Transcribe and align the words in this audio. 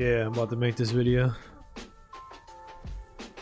Yeah, 0.00 0.24
I'm 0.24 0.32
about 0.32 0.48
to 0.48 0.56
make 0.56 0.76
this 0.76 0.92
video. 0.92 1.34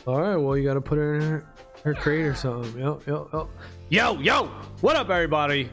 All 0.09 0.21
right, 0.21 0.35
well, 0.35 0.57
you 0.57 0.65
got 0.65 0.75
to 0.75 0.81
put 0.81 0.99
her 0.99 1.15
in 1.15 1.21
her, 1.21 1.47
her 1.85 1.95
crate 1.95 2.25
or 2.25 2.35
something. 2.35 2.77
Yo, 2.81 3.01
yo, 3.07 3.29
yo. 3.33 3.49
Yo, 3.91 4.19
yo! 4.19 4.47
What 4.81 4.97
up, 4.97 5.09
everybody? 5.09 5.71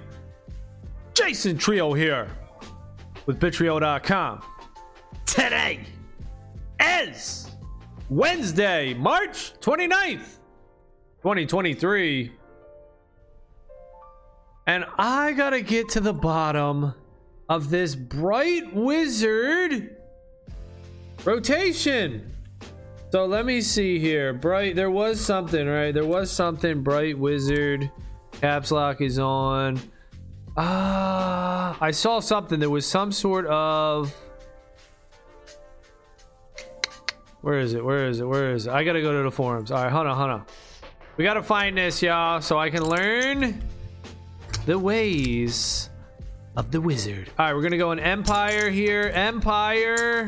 Jason 1.16 1.58
Trio 1.58 1.94
here 1.94 2.30
with 3.26 3.40
Bitrio.com. 3.40 4.44
Today 5.26 5.80
is 6.80 7.50
Wednesday, 8.12 8.94
March 8.94 9.54
29th, 9.62 10.38
2023. 11.24 12.32
And 14.68 14.86
I 15.00 15.34
gotta 15.34 15.62
get 15.62 15.90
to 15.90 16.00
the 16.00 16.14
bottom 16.14 16.94
of 17.50 17.72
this 17.72 17.96
Bright 17.96 18.72
Wizard 18.76 19.95
rotation. 21.26 22.32
So 23.12 23.26
let 23.26 23.46
me 23.46 23.62
see 23.62 24.00
here. 24.00 24.34
Bright, 24.34 24.76
there 24.76 24.92
was 24.92 25.20
something, 25.20 25.68
right? 25.68 25.94
There 25.94 26.06
was 26.06 26.30
something. 26.32 26.84
Bright 26.84 27.18
Wizard, 27.18 27.90
caps 28.42 28.72
lock 28.72 29.02
is 29.02 29.20
on. 29.20 29.80
Ah, 30.58 31.78
I 31.82 31.92
saw 31.92 32.20
something. 32.20 32.60
There 32.60 32.70
was 32.70 32.86
some 32.86 33.12
sort 33.12 33.46
of. 33.48 34.14
Where 37.42 37.60
is 37.60 37.74
it? 37.74 37.84
Where 37.84 38.08
is 38.08 38.20
it? 38.20 38.26
Where 38.26 38.54
is 38.54 38.68
it? 38.68 38.74
I 38.74 38.84
gotta 38.84 39.02
go 39.02 39.14
to 39.18 39.24
the 39.24 39.32
forums. 39.32 39.72
All 39.72 39.84
right, 39.84 39.92
hold 39.92 40.08
on, 40.08 40.18
hold 40.18 40.32
on. 40.32 40.46
We 41.18 41.24
gotta 41.24 41.44
find 41.44 41.78
this, 41.78 42.02
y'all, 42.02 42.42
so 42.42 42.58
I 42.58 42.70
can 42.70 42.84
learn 42.84 43.62
the 44.66 44.78
ways 44.80 45.90
of 46.58 46.72
the 46.72 46.82
wizard. 46.82 47.30
All 47.38 47.46
right, 47.46 47.56
we're 47.56 47.62
gonna 47.62 47.78
go 47.78 47.92
in 47.92 48.00
Empire 48.00 48.70
here. 48.70 49.12
Empire. 49.14 50.28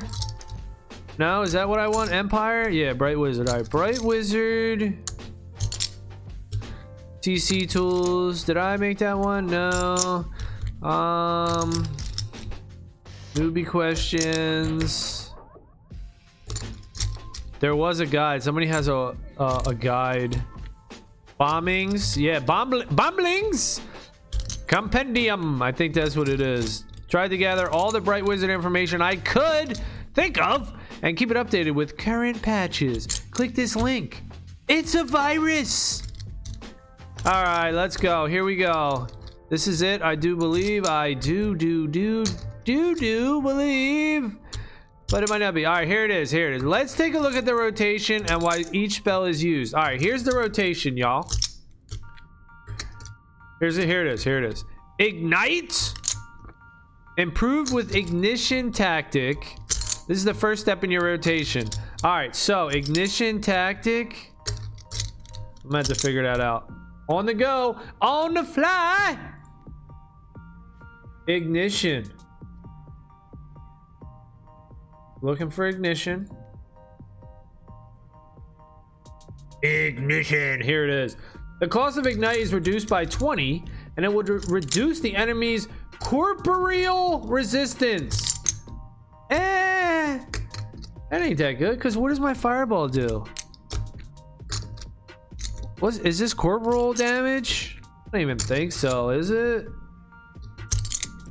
No, 1.20 1.42
is 1.42 1.52
that 1.54 1.68
what 1.68 1.80
I 1.80 1.88
want? 1.88 2.12
Empire? 2.12 2.70
Yeah, 2.70 2.94
Bright 2.94 3.18
Wizard. 3.18 3.50
All 3.50 3.58
right, 3.58 3.70
Bright 3.70 4.02
Wizard. 4.02 4.98
TC 7.22 7.70
tools. 7.70 8.44
Did 8.44 8.58
I 8.58 8.78
make 8.78 9.00
that 9.00 9.18
one? 9.18 9.48
No. 9.48 10.26
Um. 10.84 11.88
Newbie 13.34 13.68
questions. 13.68 15.32
There 17.60 17.76
was 17.76 18.00
a 18.00 18.06
guide. 18.06 18.44
Somebody 18.44 18.68
has 18.68 18.88
a 18.88 19.16
a, 19.38 19.64
a 19.68 19.76
guide. 19.76 20.42
Bombings. 21.40 22.16
Yeah, 22.16 22.40
bomb 22.40 22.84
bomblings. 22.92 23.82
Compendium. 24.68 25.62
I 25.64 25.72
think 25.72 25.96
that's 25.96 26.16
what 26.16 26.30
it 26.30 26.42
is. 26.42 26.84
Tried 27.10 27.30
to 27.30 27.38
gather 27.38 27.72
all 27.72 27.92
the 27.92 28.02
Bright 28.02 28.24
Wizard 28.24 28.50
information 28.50 29.02
I 29.02 29.16
could 29.16 29.80
think 30.14 30.40
of 30.42 30.74
and 31.02 31.18
keep 31.18 31.32
it 31.32 31.38
updated 31.38 31.74
with 31.74 31.98
current 31.98 32.42
patches. 32.42 33.08
Click 33.32 33.54
this 33.54 33.76
link. 33.76 34.24
It's 34.68 34.96
a 34.96 35.04
virus. 35.04 36.04
All 37.26 37.44
right, 37.44 37.72
let's 37.72 37.98
go. 37.98 38.26
Here 38.26 38.44
we 38.44 38.56
go. 38.56 39.08
This 39.50 39.68
is 39.68 39.82
it. 39.82 40.02
I 40.02 40.16
do 40.16 40.36
believe. 40.36 40.86
I 40.86 41.14
do, 41.14 41.56
do, 41.56 41.88
do, 41.88 42.26
do, 42.64 42.96
do 42.96 43.42
believe. 43.42 44.36
But 45.10 45.24
it 45.24 45.30
might 45.30 45.40
not 45.40 45.54
be. 45.54 45.66
All 45.66 45.74
right, 45.74 45.88
here 45.88 46.04
it 46.04 46.12
is. 46.12 46.30
Here 46.32 46.52
it 46.52 46.58
is. 46.58 46.64
Let's 46.64 46.94
take 46.94 47.14
a 47.14 47.20
look 47.20 47.34
at 47.34 47.46
the 47.46 47.56
rotation 47.56 48.26
and 48.30 48.42
why 48.42 48.66
each 48.74 48.98
spell 48.98 49.24
is 49.26 49.42
used. 49.42 49.74
All 49.74 49.84
right, 49.84 50.02
here's 50.02 50.24
the 50.24 50.36
rotation, 50.36 50.98
y'all. 50.98 51.30
Here's 53.60 53.78
it. 53.78 53.88
Here 53.88 54.06
it 54.06 54.12
is. 54.12 54.24
Here 54.24 54.38
it 54.44 54.52
is. 54.52 54.66
Ignite. 55.00 55.94
Improved 57.18 57.74
with 57.74 57.96
ignition 57.96 58.72
tactic. 58.72 59.56
This 60.08 60.18
is 60.18 60.24
the 60.24 60.34
first 60.34 60.62
step 60.62 60.86
in 60.86 60.92
your 60.92 61.04
rotation. 61.04 61.68
All 62.04 62.16
right, 62.16 62.34
so 62.34 62.70
ignition 62.70 63.42
tactic. 63.42 64.32
I'm 65.64 65.70
gonna 65.70 65.80
have 65.80 65.88
to 65.88 65.96
figure 65.96 66.24
that 66.24 66.40
out. 66.40 66.72
On 67.10 67.26
the 67.26 67.34
go, 67.34 67.78
on 68.02 68.34
the 68.34 68.44
fly. 68.44 69.18
Ignition. 71.28 72.10
Looking 75.22 75.50
for 75.50 75.68
ignition. 75.68 76.30
Ignition. 79.62 80.62
Here 80.62 80.86
it 80.86 80.90
is. 80.90 81.18
The 81.60 81.68
cost 81.68 81.98
of 81.98 82.06
ignite 82.06 82.38
is 82.38 82.54
reduced 82.54 82.88
by 82.88 83.04
20, 83.04 83.66
and 83.98 84.06
it 84.06 84.14
would 84.14 84.30
re 84.30 84.40
reduce 84.48 85.02
the 85.02 85.14
enemy's 85.14 85.68
corporeal 86.00 87.28
resistance. 87.28 88.37
Eh, 89.30 90.20
that 91.12 91.22
ain't 91.22 91.38
that 91.38 91.54
good. 91.54 91.80
Cause 91.80 91.98
what 91.98 92.10
does 92.10 92.20
my 92.20 92.34
fireball 92.34 92.88
do? 92.88 93.26
What 95.80 96.00
is 96.06 96.18
this 96.18 96.34
corporeal 96.34 96.94
damage? 96.94 97.80
I 97.84 98.10
don't 98.12 98.22
even 98.22 98.40
think 98.40 98.72
so. 98.72 99.10
Is 99.10 99.30
it 99.30 99.68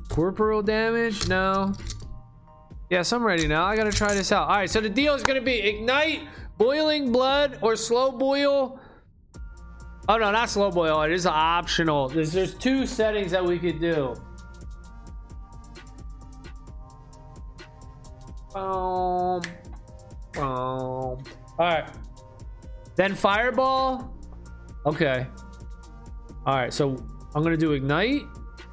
corporeal 0.09 0.63
damage? 0.63 1.27
No. 1.29 1.73
Yes, 2.91 3.13
I'm 3.13 3.25
ready 3.25 3.49
now. 3.49 3.65
I 3.65 3.75
gotta 3.75 3.91
try 3.91 4.15
this 4.15 4.31
out. 4.31 4.49
All 4.49 4.57
right, 4.57 4.71
so 4.71 4.81
the 4.81 4.89
deal 4.89 5.15
is 5.15 5.25
gonna 5.25 5.41
be 5.41 5.59
ignite, 5.59 6.29
boiling 6.59 7.11
blood, 7.11 7.59
or 7.61 7.75
slow 7.75 8.13
boil. 8.13 8.79
Oh 10.09 10.17
no, 10.17 10.31
not 10.31 10.49
slow 10.49 10.71
boil. 10.71 11.03
It 11.03 11.11
is 11.11 11.27
optional. 11.27 12.09
There's, 12.09 12.33
there's 12.33 12.55
two 12.55 12.87
settings 12.87 13.33
that 13.33 13.45
we 13.45 13.59
could 13.59 13.81
do. 13.81 14.15
Boom. 18.57 19.43
Boom. 20.33 20.43
All 20.43 21.19
right. 21.59 21.91
Then 22.97 23.15
fireball. 23.15 24.15
Okay. 24.87 25.27
All 26.47 26.57
right. 26.57 26.73
So 26.73 26.97
I'm 27.35 27.43
gonna 27.43 27.59
do 27.59 27.73
ignite, 27.73 28.23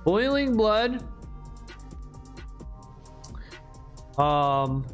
boiling 0.06 0.56
blood. 0.56 1.04
Um, 4.18 4.86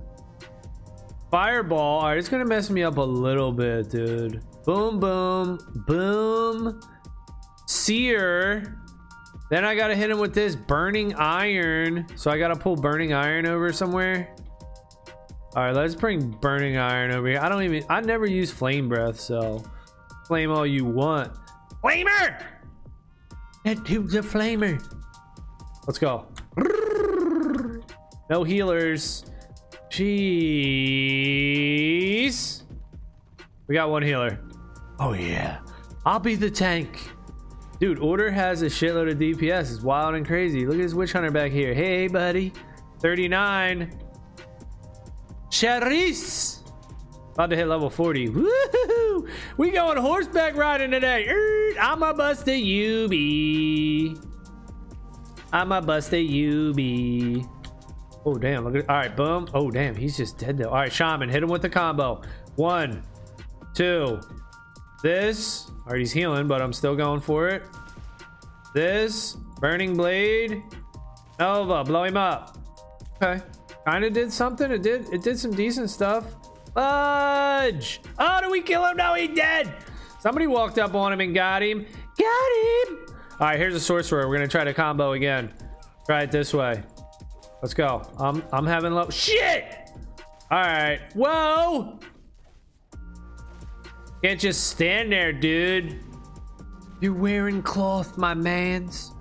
fireball. 1.29 1.99
All 1.99 2.07
right, 2.07 2.17
it's 2.17 2.29
gonna 2.29 2.45
mess 2.45 2.71
me 2.71 2.81
up 2.81 2.97
a 2.97 3.01
little 3.01 3.51
bit, 3.51 3.91
dude. 3.91 4.41
Boom, 4.65 4.99
boom, 4.99 5.59
boom. 5.85 6.81
Sear. 7.67 8.81
Then 9.51 9.65
I 9.65 9.75
gotta 9.75 9.95
hit 9.95 10.09
him 10.09 10.17
with 10.17 10.33
this 10.33 10.55
burning 10.55 11.13
iron. 11.13 12.07
So 12.15 12.31
I 12.31 12.39
gotta 12.39 12.55
pull 12.55 12.75
burning 12.75 13.13
iron 13.13 13.45
over 13.45 13.71
somewhere. 13.71 14.35
All 15.55 15.63
right, 15.63 15.73
let's 15.75 15.95
bring 15.95 16.29
burning 16.29 16.77
iron 16.77 17.11
over 17.11 17.27
here. 17.27 17.39
I 17.41 17.49
don't 17.49 17.63
even, 17.63 17.83
I 17.89 18.01
never 18.01 18.27
use 18.27 18.51
flame 18.51 18.87
breath, 18.87 19.19
so 19.19 19.63
flame 20.27 20.51
all 20.51 20.65
you 20.65 20.85
want. 20.85 21.33
Flamer! 21.83 22.43
That 23.65 23.83
dude's 23.83 24.13
a 24.15 24.21
flamer. 24.21 24.79
Let's 25.87 25.97
go. 25.97 26.27
No 28.29 28.43
healers. 28.43 29.25
Jeez. 29.89 30.21
We 33.67 33.73
got 33.73 33.89
one 33.89 34.03
healer. 34.03 34.39
Oh 34.99 35.13
yeah. 35.13 35.61
I'll 36.05 36.19
be 36.19 36.35
the 36.35 36.51
tank. 36.51 36.99
Dude, 37.79 37.97
Order 37.99 38.29
has 38.29 38.61
a 38.61 38.67
shitload 38.67 39.09
of 39.11 39.17
DPS. 39.17 39.73
It's 39.73 39.81
wild 39.81 40.13
and 40.15 40.27
crazy. 40.27 40.65
Look 40.65 40.75
at 40.75 40.81
this 40.81 40.93
witch 40.93 41.13
hunter 41.13 41.31
back 41.31 41.51
here. 41.51 41.73
Hey, 41.73 42.07
buddy. 42.07 42.53
39. 42.99 43.89
Charisse. 45.49 46.59
About 47.33 47.49
to 47.51 47.55
hit 47.55 47.67
level 47.67 47.89
40. 47.89 48.29
Woohoo! 48.29 49.29
We 49.57 49.71
going 49.71 49.97
horseback 49.97 50.55
riding 50.55 50.91
today. 50.91 51.27
Er, 51.27 51.73
I'm 51.79 52.03
a 52.03 52.13
busted 52.13 52.61
UB. 52.61 53.13
I'm 55.51 55.71
a 55.71 55.81
busted 55.81 56.27
UB. 56.27 57.49
Oh, 58.25 58.35
damn. 58.35 58.65
Look 58.65 58.75
at 58.75 58.89
All 58.89 58.97
right, 58.97 59.15
boom. 59.15 59.47
Oh, 59.53 59.71
damn. 59.71 59.95
He's 59.95 60.17
just 60.17 60.37
dead, 60.37 60.57
though. 60.57 60.69
All 60.69 60.75
right, 60.75 60.91
Shaman. 60.91 61.29
Hit 61.29 61.41
him 61.41 61.49
with 61.49 61.61
the 61.61 61.69
combo. 61.69 62.21
One, 62.55 63.03
two. 63.73 64.19
This. 65.01 65.69
All 65.69 65.91
right, 65.91 65.99
he's 65.99 66.11
healing, 66.11 66.47
but 66.47 66.61
I'm 66.61 66.73
still 66.73 66.95
going 66.95 67.21
for 67.21 67.47
it. 67.47 67.63
This. 68.73 69.37
Burning 69.59 69.95
Blade. 69.95 70.61
Nova. 71.39 71.83
Blow 71.85 72.03
him 72.03 72.17
up. 72.17 72.57
Okay. 73.21 73.41
Kind 73.85 74.05
of 74.05 74.13
did 74.13 74.31
something. 74.31 74.71
It 74.71 74.81
did. 74.81 75.11
It 75.13 75.23
did 75.23 75.39
some 75.39 75.51
decent 75.51 75.89
stuff. 75.89 76.25
Fudge! 76.73 78.01
Oh, 78.19 78.39
do 78.41 78.51
we 78.51 78.61
kill 78.61 78.85
him? 78.85 78.97
No, 78.97 79.15
he's 79.15 79.35
dead. 79.35 79.73
Somebody 80.19 80.47
walked 80.47 80.77
up 80.77 80.93
on 80.93 81.11
him 81.11 81.21
and 81.21 81.33
got 81.33 81.63
him. 81.63 81.85
Got 82.17 82.87
him. 82.87 82.97
All 83.39 83.47
right, 83.47 83.57
here's 83.57 83.73
a 83.73 83.79
sorcerer. 83.79 84.27
We're 84.27 84.35
gonna 84.35 84.47
try 84.47 84.63
to 84.63 84.73
combo 84.73 85.13
again. 85.13 85.51
Try 86.05 86.23
it 86.23 86.31
this 86.31 86.53
way. 86.53 86.83
Let's 87.61 87.73
go. 87.73 88.07
I'm 88.17 88.43
I'm 88.51 88.65
having 88.65 88.93
low. 88.93 89.09
Shit! 89.09 89.91
All 90.51 90.59
right. 90.59 90.99
Whoa! 91.15 91.99
Can't 94.23 94.39
just 94.39 94.67
stand 94.67 95.11
there, 95.11 95.31
dude. 95.31 95.99
You're 97.01 97.13
wearing 97.13 97.61
cloth, 97.61 98.17
my 98.17 98.33
mans. 98.33 99.13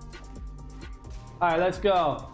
All 1.40 1.50
right, 1.50 1.60
let's 1.60 1.78
go. 1.78 2.28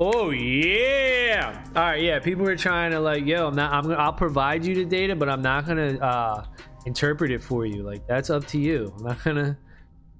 Oh 0.00 0.30
yeah! 0.30 1.64
All 1.74 1.82
right, 1.82 2.00
yeah. 2.00 2.20
People 2.20 2.48
are 2.48 2.56
trying 2.56 2.92
to 2.92 3.00
like, 3.00 3.26
yo, 3.26 3.48
I'm 3.48 3.56
not. 3.56 3.72
I'm. 3.72 3.90
I'll 3.92 4.12
provide 4.12 4.64
you 4.64 4.74
the 4.74 4.84
data, 4.84 5.16
but 5.16 5.28
I'm 5.28 5.42
not 5.42 5.66
gonna 5.66 5.98
uh, 5.98 6.44
interpret 6.86 7.32
it 7.32 7.42
for 7.42 7.66
you. 7.66 7.82
Like 7.82 8.06
that's 8.06 8.30
up 8.30 8.46
to 8.48 8.58
you. 8.58 8.92
I'm 8.98 9.04
not 9.04 9.24
gonna. 9.24 9.58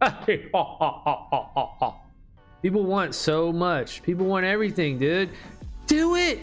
People 2.63 2.83
want 2.85 3.15
so 3.15 3.53
much. 3.53 4.03
People 4.03 4.27
want 4.27 4.45
everything, 4.45 4.99
dude. 4.99 5.31
Do 5.87 6.17
it. 6.17 6.43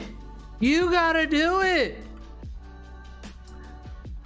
You 0.60 0.90
gotta 0.90 1.28
do 1.28 1.60
it. 1.62 1.98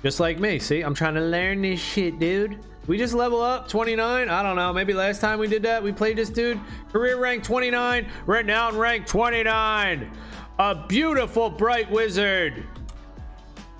Just 0.03 0.19
like 0.19 0.39
me. 0.39 0.59
See, 0.59 0.81
I'm 0.81 0.93
trying 0.93 1.15
to 1.15 1.21
learn 1.21 1.63
this 1.63 1.79
shit, 1.79 2.19
dude. 2.19 2.59
We 2.89 2.97
just 2.97 3.13
level 3.13 3.39
up 3.39 3.67
29. 3.67 4.29
I 4.29 4.41
don't 4.41 4.55
know. 4.55 4.73
Maybe 4.73 4.95
last 4.95 5.21
time 5.21 5.37
we 5.37 5.47
did 5.47 5.61
that, 5.61 5.83
we 5.83 5.91
played 5.91 6.17
this 6.17 6.27
dude. 6.27 6.59
Career 6.91 7.19
rank 7.19 7.43
29. 7.43 8.07
Right 8.25 8.45
now, 8.47 8.71
rank 8.71 9.05
29. 9.05 10.11
A 10.57 10.87
beautiful 10.87 11.51
bright 11.51 11.91
wizard. 11.91 12.63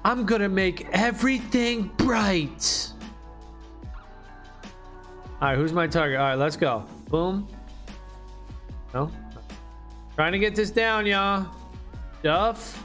I'm 0.06 0.28
gonna 0.28 0.48
make 0.48 0.88
everything 0.92 1.90
bright. 1.98 2.92
All 5.42 5.48
right, 5.48 5.58
who's 5.58 5.74
my 5.74 5.88
target? 5.88 6.20
All 6.20 6.28
right, 6.28 6.36
let's 6.36 6.56
go. 6.56 6.86
Boom. 7.10 7.48
No. 8.94 9.12
Trying 10.14 10.34
to 10.34 10.40
get 10.40 10.56
this 10.56 10.70
down, 10.70 11.08
y'all. 11.08 11.48
Duff. 12.22 12.78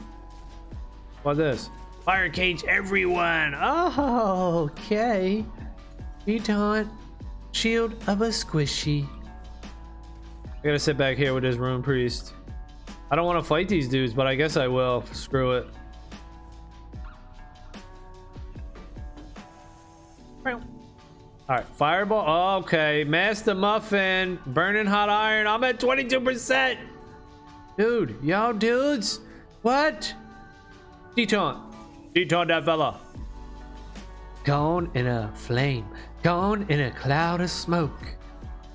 What 1.21 1.37
this? 1.37 1.69
Fire 2.03 2.29
cage 2.29 2.63
everyone. 2.63 3.53
Oh, 3.55 4.71
okay. 4.71 5.45
Taunt. 6.25 6.89
Shield 7.51 7.93
of 8.07 8.21
a 8.21 8.29
squishy. 8.29 9.07
I 10.43 10.63
gotta 10.63 10.79
sit 10.79 10.97
back 10.97 11.17
here 11.17 11.33
with 11.33 11.43
this 11.43 11.55
rune 11.55 11.83
priest. 11.83 12.33
I 13.11 13.15
don't 13.15 13.25
want 13.25 13.39
to 13.39 13.43
fight 13.47 13.69
these 13.69 13.87
dudes, 13.87 14.13
but 14.13 14.25
I 14.25 14.35
guess 14.35 14.57
I 14.57 14.67
will. 14.67 15.05
Screw 15.11 15.53
it. 15.53 15.67
All 20.45 21.55
right, 21.55 21.65
fireball. 21.75 22.59
Okay, 22.61 23.03
master 23.03 23.53
muffin, 23.53 24.39
burning 24.47 24.87
hot 24.87 25.09
iron. 25.09 25.45
I'm 25.45 25.63
at 25.63 25.79
22%. 25.79 26.77
Dude, 27.77 28.17
y'all 28.23 28.53
dudes, 28.53 29.19
what? 29.61 30.11
Detaunt. 31.15 31.61
Detaunt 32.13 32.47
that 32.47 32.65
fella. 32.65 32.99
Gone 34.43 34.89
in 34.95 35.05
a 35.05 35.31
flame. 35.35 35.85
Gone 36.25 36.65
in 36.69 36.79
a 36.79 36.89
cloud 36.89 37.39
of 37.41 37.51
smoke. 37.51 37.99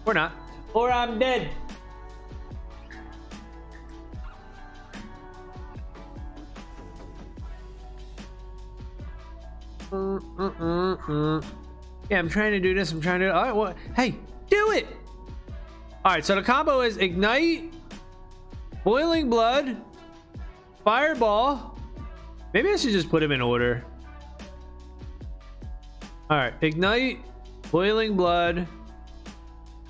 Or 0.06 0.14
not. 0.14 0.30
Or 0.72 0.88
I'm 0.88 1.18
dead. 1.18 1.50
Mm, 9.90 10.20
mm, 10.36 10.96
mm. 10.96 11.44
Yeah, 12.08 12.20
I'm 12.20 12.28
trying 12.28 12.52
to 12.52 12.60
do 12.60 12.72
this. 12.72 12.92
I'm 12.92 13.00
trying 13.00 13.18
to. 13.18 13.34
All 13.34 13.42
right, 13.42 13.56
well, 13.56 13.74
hey, 13.96 14.14
do 14.48 14.70
it. 14.70 14.86
All 16.04 16.12
right, 16.12 16.24
so 16.24 16.36
the 16.36 16.42
combo 16.42 16.82
is 16.82 16.98
ignite, 16.98 17.74
boiling 18.84 19.28
blood, 19.28 19.76
fireball. 20.84 21.76
Maybe 22.54 22.68
I 22.68 22.76
should 22.76 22.92
just 22.92 23.10
put 23.10 23.24
him 23.24 23.32
in 23.32 23.42
order. 23.42 23.84
All 26.30 26.36
right, 26.36 26.54
ignite, 26.60 27.18
boiling 27.70 28.16
blood, 28.16 28.66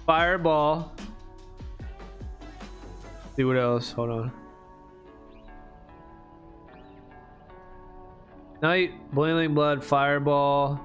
fireball. 0.07 0.93
see 3.37 3.45
what 3.45 3.57
else? 3.57 3.93
Hold 3.93 4.11
on. 4.11 4.33
Night, 8.63 8.93
boiling 9.15 9.55
blood, 9.55 9.83
fireball, 9.83 10.79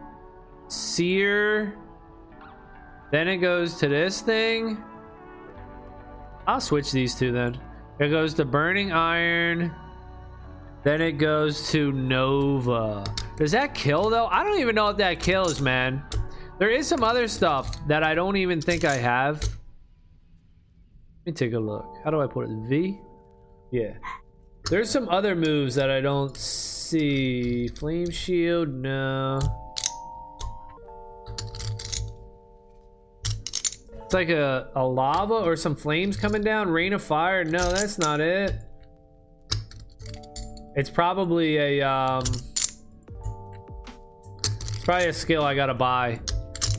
sear. 0.70 1.78
Then 3.12 3.28
it 3.28 3.38
goes 3.38 3.76
to 3.80 3.90
this 3.90 4.22
thing. 4.22 4.82
I'll 6.48 6.62
switch 6.62 6.92
these 6.92 7.16
two 7.16 7.32
then. 7.32 7.60
It 8.00 8.10
goes 8.10 8.34
to 8.36 8.46
burning 8.46 8.92
iron. 8.92 9.74
Then 10.84 11.02
it 11.02 11.14
goes 11.14 11.70
to 11.72 11.92
Nova. 11.92 13.04
Does 13.38 13.52
that 13.52 13.74
kill 13.74 14.10
though? 14.10 14.28
I 14.28 14.44
don't 14.44 14.60
even 14.60 14.76
know 14.76 14.90
if 14.90 14.98
that 14.98 15.20
kills, 15.20 15.60
man. 15.60 16.04
There 16.58 16.70
is 16.70 16.88
some 16.88 17.04
other 17.04 17.28
stuff 17.28 17.86
that 17.88 18.04
I 18.04 18.16
don't 18.16 18.38
even 18.38 18.62
think 18.62 18.86
I 18.86 18.96
have. 18.96 19.42
Let 19.42 21.26
me 21.26 21.32
take 21.34 21.54
a 21.54 21.60
look. 21.60 21.98
How 22.04 22.12
do 22.12 22.22
I 22.22 22.28
put 22.28 22.50
it? 22.50 22.56
V? 22.70 22.98
Yeah. 23.72 23.94
There's 24.70 24.90
some 24.90 25.10
other 25.10 25.36
moves 25.36 25.76
that 25.76 25.90
I 25.90 26.00
don't 26.00 26.36
see. 26.38 27.68
Flame 27.68 28.10
shield, 28.10 28.70
no. 28.70 29.40
It's 34.06 34.14
like 34.14 34.30
a, 34.30 34.70
a 34.76 34.86
lava 34.86 35.34
or 35.34 35.56
some 35.56 35.76
flames 35.76 36.16
coming 36.16 36.42
down. 36.42 36.70
Rain 36.70 36.94
of 36.94 37.04
fire. 37.04 37.44
No, 37.44 37.72
that's 37.72 37.98
not 37.98 38.22
it. 38.22 38.56
It's 40.76 40.90
probably 40.90 41.58
a 41.58 41.82
um 41.82 42.24
probably 44.84 45.08
a 45.08 45.14
skill 45.14 45.44
I 45.44 45.56
gotta 45.56 45.74
buy. 45.74 46.20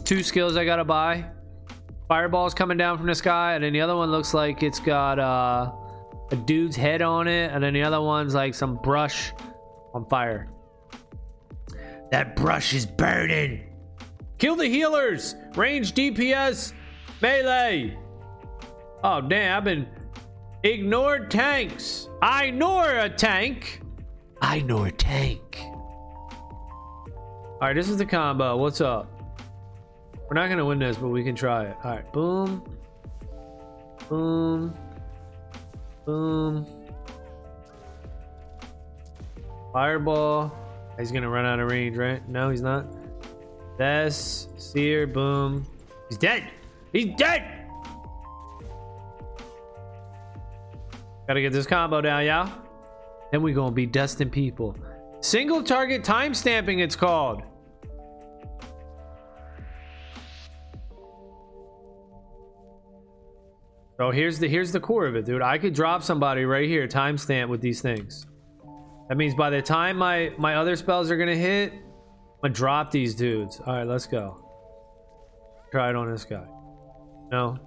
Two 0.07 0.23
skills 0.23 0.57
I 0.57 0.65
gotta 0.65 0.85
buy. 0.85 1.25
Fireball's 2.07 2.55
coming 2.55 2.77
down 2.77 2.97
from 2.97 3.09
the 3.09 3.15
sky, 3.17 3.57
and 3.57 3.65
then 3.65 3.73
the 3.73 3.81
other 3.81 3.97
one 3.97 4.13
looks 4.13 4.33
like 4.35 4.63
it's 4.63 4.79
got 4.79 5.19
uh, 5.19 5.73
a 6.31 6.37
dude's 6.37 6.77
head 6.77 7.03
on 7.03 7.27
it, 7.27 7.51
and 7.51 7.61
then 7.61 7.75
the 7.75 7.83
other 7.83 8.01
one's 8.01 8.33
like 8.33 8.55
some 8.55 8.77
brush 8.77 9.33
on 9.95 10.07
fire. 10.07 10.49
That 12.13 12.37
brush 12.37 12.73
is 12.73 12.87
burning. 12.87 13.65
Kill 14.39 14.55
the 14.55 14.69
healers. 14.69 15.35
Range 15.57 15.93
DPS. 15.93 16.73
Melee. 17.21 17.99
Oh 19.03 19.21
damn, 19.21 19.57
I've 19.57 19.65
been 19.65 19.89
ignored 20.63 21.33
tanks. 21.33 22.09
I 22.23 22.53
nor 22.53 22.89
a 22.89 23.09
tank. 23.09 23.81
I 24.41 24.61
know 24.61 24.85
a 24.85 24.93
tank. 24.93 25.59
All 27.59 27.59
right, 27.61 27.75
this 27.75 27.89
is 27.89 27.97
the 27.97 28.07
combo. 28.07 28.57
What's 28.57 28.81
up? 28.81 29.16
We're 30.29 30.35
not 30.35 30.49
gonna 30.49 30.65
win 30.65 30.79
this, 30.79 30.97
but 30.97 31.09
we 31.09 31.23
can 31.23 31.35
try 31.35 31.67
it. 31.67 31.77
All 31.85 31.91
right, 31.93 32.13
boom, 32.13 32.63
boom, 34.09 34.75
boom. 36.05 36.67
Fireball. 39.73 40.53
Ah, 40.53 40.99
he's 40.99 41.13
gonna 41.13 41.29
run 41.29 41.45
out 41.45 41.61
of 41.61 41.71
range, 41.71 41.97
right? 41.97 42.27
No, 42.29 42.51
he's 42.51 42.63
not. 42.63 42.87
This, 43.79 44.49
sear, 44.57 45.07
boom. 45.07 45.67
He's 46.09 46.19
dead. 46.19 46.45
He's 46.93 47.15
dead. 47.17 47.45
Gotta 51.27 51.41
get 51.41 51.53
this 51.53 51.67
combo 51.67 52.01
down, 52.01 52.25
y'all. 52.25 52.51
Then 53.31 53.43
we 53.43 53.53
gonna 53.53 53.73
be 53.73 53.87
dusting 53.87 54.31
people. 54.31 54.75
Single 55.21 55.63
target 55.63 56.05
time 56.05 56.35
stamping, 56.35 56.79
it's 56.79 56.97
called. 56.97 57.43
So 63.99 64.11
here's 64.11 64.39
the 64.39 64.49
here's 64.49 64.73
the 64.73 64.81
core 64.81 65.07
of 65.07 65.17
it, 65.17 65.25
dude. 65.25 65.43
I 65.43 65.57
could 65.59 65.75
drop 65.75 66.03
somebody 66.03 66.45
right 66.45 66.69
here, 66.69 66.87
timestamp 66.87 67.49
with 67.49 67.61
these 67.61 67.81
things. 67.81 68.27
That 69.09 69.17
means 69.17 69.35
by 69.35 69.51
the 69.51 69.63
time 69.63 69.97
my 69.97 70.33
my 70.37 70.57
other 70.57 70.77
spells 70.77 71.11
are 71.11 71.17
gonna 71.17 71.35
hit, 71.35 71.73
I'm 71.73 71.81
gonna 72.43 72.55
drop 72.55 72.91
these 72.91 73.15
dudes. 73.15 73.61
All 73.65 73.75
right, 73.75 73.87
let's 73.87 74.07
go. 74.07 74.43
Try 75.71 75.91
it 75.91 75.97
on 75.97 76.11
this 76.11 76.25
guy. 76.25 76.47
No. 77.31 77.59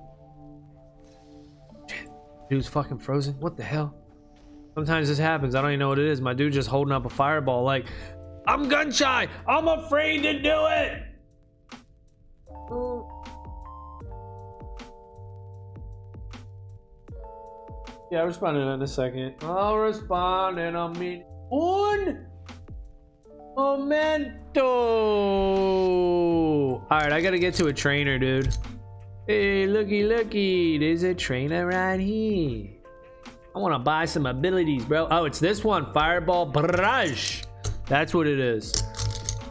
Dude's 2.50 2.68
fucking 2.68 3.00
frozen. 3.00 3.36
What 3.40 3.58
the 3.58 3.64
hell? 3.64 3.96
Sometimes 4.76 5.08
this 5.10 5.18
happens. 5.18 5.56
I 5.56 5.62
don't 5.62 5.72
even 5.72 5.80
know 5.80 5.90
what 5.90 6.00
it 6.00 6.08
is. 6.08 6.22
My 6.22 6.34
dude 6.34 6.54
just 6.54 6.70
holding 6.70 6.92
up 6.92 7.06
a 7.06 7.10
fireball 7.10 7.64
like, 7.64 7.86
I'm 8.48 8.70
gun 8.70 8.92
shy. 8.92 9.28
I'm 9.48 9.68
afraid 9.68 10.24
to 10.24 10.42
do 10.42 10.66
it. 10.68 11.04
Yeah, 18.12 18.22
I'll 18.22 18.26
respond 18.26 18.58
in 18.58 18.82
a 18.82 18.88
second. 18.88 19.36
I'll 19.44 19.78
respond 19.78 20.58
in 20.60 20.76
a 20.76 20.90
minute. 20.90 21.28
Un 21.52 22.26
momento. 23.56 24.62
All 26.82 26.88
right, 26.90 27.12
I 27.12 27.22
gotta 27.22 27.38
get 27.38 27.54
to 27.56 27.68
a 27.68 27.74
trainer, 27.74 28.18
dude. 28.18 28.56
Hey, 29.28 29.68
looky, 29.68 30.04
looky. 30.04 30.80
There's 30.80 31.04
a 31.04 31.14
trainer 31.14 31.68
right 31.68 32.00
here. 32.00 32.70
I 33.56 33.60
want 33.60 33.76
to 33.76 33.80
buy 33.80 34.06
some 34.06 34.26
abilities, 34.26 34.86
bro. 34.86 35.08
Oh, 35.12 35.26
it's 35.26 35.40
this 35.40 35.64
one. 35.64 35.94
Fireball 35.94 36.48
Barrage. 36.48 37.44
That's 37.86 38.14
what 38.14 38.26
it 38.26 38.40
is. 38.40 38.74